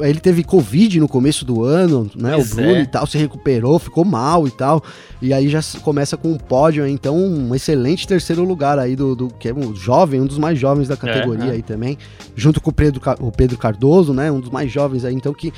Ele 0.00 0.18
teve 0.18 0.42
Covid 0.44 0.98
no 0.98 1.08
começo 1.08 1.44
do 1.44 1.62
ano, 1.62 2.10
né? 2.14 2.32
Pois 2.34 2.52
o 2.52 2.54
Bruno 2.54 2.76
é. 2.76 2.82
e 2.82 2.86
tal 2.86 3.06
se 3.06 3.18
recuperou, 3.18 3.78
ficou 3.78 4.04
mal 4.04 4.46
e 4.46 4.50
tal. 4.50 4.82
E 5.20 5.32
aí 5.32 5.48
já 5.48 5.60
começa 5.82 6.16
com 6.16 6.32
um 6.32 6.38
pódio, 6.38 6.84
aí, 6.84 6.92
então 6.92 7.16
um 7.16 7.54
excelente 7.54 8.06
terceiro 8.06 8.44
lugar 8.44 8.78
aí 8.78 8.94
do, 8.96 9.14
do 9.14 9.28
que 9.28 9.48
é 9.48 9.54
um 9.54 9.74
jovem, 9.74 10.20
um 10.20 10.26
dos 10.26 10.38
mais 10.38 10.58
jovens 10.58 10.88
da 10.88 10.96
categoria 10.96 11.50
é. 11.50 11.54
aí 11.54 11.62
também, 11.62 11.98
junto 12.34 12.60
com 12.60 12.70
o 12.70 12.72
Pedro, 12.72 13.00
o 13.20 13.32
Pedro 13.32 13.58
Cardoso, 13.58 14.12
né? 14.14 14.30
Um 14.30 14.40
dos 14.40 14.50
mais 14.50 14.70
jovens 14.70 15.04
aí, 15.04 15.14
então 15.14 15.32
que 15.34 15.52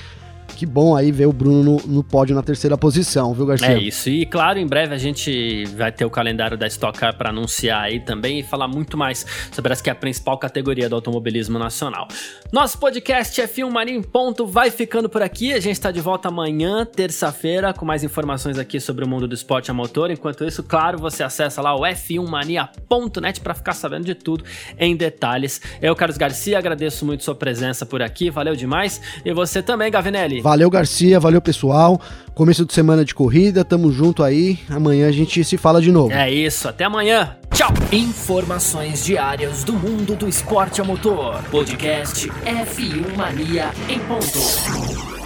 que 0.59 0.67
bom 0.67 0.97
aí 0.97 1.13
ver 1.13 1.27
o 1.27 1.33
Bruno 1.33 1.63
no, 1.63 1.77
no 1.87 2.03
pódio 2.03 2.35
na 2.35 2.43
terceira 2.43 2.77
posição, 2.77 3.33
viu, 3.33 3.47
Garcia? 3.47 3.69
É 3.69 3.79
isso. 3.79 4.11
E 4.11 4.27
claro, 4.27 4.59
em 4.59 4.67
breve 4.67 4.93
a 4.93 4.99
gente 4.99 5.65
vai 5.77 5.93
ter 5.93 6.05
o 6.05 6.11
calendário 6.11 6.59
da 6.59 6.67
Stock 6.67 6.99
Car 6.99 7.17
para 7.17 7.31
anunciar 7.31 7.83
aí 7.83 8.01
também 8.01 8.41
e 8.41 8.43
falar 8.43 8.67
muito 8.67 8.97
mais 8.97 9.25
sobre 9.53 9.73
essa 9.73 9.81
que 9.81 9.89
é 9.89 9.93
a 9.93 9.95
principal 9.95 10.37
categoria 10.37 10.89
do 10.89 10.97
automobilismo 10.97 11.61
nacional. 11.61 12.09
Nosso 12.51 12.77
podcast 12.77 13.41
F1 13.41 13.71
Mania 13.71 13.95
em 13.95 14.03
ponto 14.03 14.49
vai 14.49 14.69
ficando 14.69 15.09
por 15.09 15.23
aqui. 15.23 15.53
A 15.53 15.61
gente 15.61 15.75
está 15.75 15.93
de 15.93 16.01
volta 16.01 16.27
amanhã, 16.27 16.85
terça-feira, 16.85 17.73
com 17.73 17.87
mais 17.87 18.03
informações 18.03 18.59
aqui 18.59 18.81
sobre 18.81 19.05
o 19.05 19.09
mundo 19.09 19.29
do 19.29 19.35
esporte 19.35 19.71
a 19.71 19.75
motor. 19.75 20.11
Enquanto 20.11 20.45
isso, 20.45 20.65
claro, 20.65 20.99
você 20.99 21.23
acessa 21.23 21.63
lá 21.63 21.73
o 21.77 21.83
f1mania.net 21.83 23.41
para 23.43 23.55
ficar 23.55 23.75
sabendo 23.75 24.07
de 24.07 24.17
tudo 24.17 24.43
em 24.77 24.97
detalhes. 24.97 25.61
Eu, 25.81 25.95
Carlos 25.95 26.19
Garcia, 26.19 26.59
agradeço 26.59 27.07
muito 27.07 27.23
sua 27.23 27.37
presença 27.37 27.87
por 27.87 28.03
aqui. 28.03 28.29
Valeu 28.29 28.57
demais. 28.57 29.01
E 29.25 29.33
você 29.33 29.63
também, 29.63 29.89
Gavinelli. 29.89 30.48
Valeu, 30.49 30.71
Garcia, 30.71 31.21
valeu, 31.21 31.43
pessoal. 31.43 32.01
Começo 32.35 32.65
de 32.65 32.73
semana 32.73 33.05
de 33.05 33.15
corrida, 33.15 33.67
tamo 33.67 33.93
junto 33.93 34.23
aí. 34.23 34.59
Amanhã 34.71 35.07
a 35.07 35.13
gente 35.13 35.45
se 35.45 35.59
fala 35.59 35.79
de 35.79 35.93
novo. 35.93 36.11
É 36.11 36.31
isso. 36.33 36.67
Até 36.67 36.85
amanhã. 36.85 37.37
Tchau. 37.53 37.71
Informações 37.93 39.05
diárias 39.05 39.63
do 39.63 39.75
mundo 39.75 40.17
do 40.17 40.27
esporte 40.27 40.81
a 40.81 40.85
motor. 40.85 41.43
Podcast 41.51 42.31
F1 42.31 43.15
Mania 43.15 43.73
em 43.91 43.99
ponto. 43.99 45.18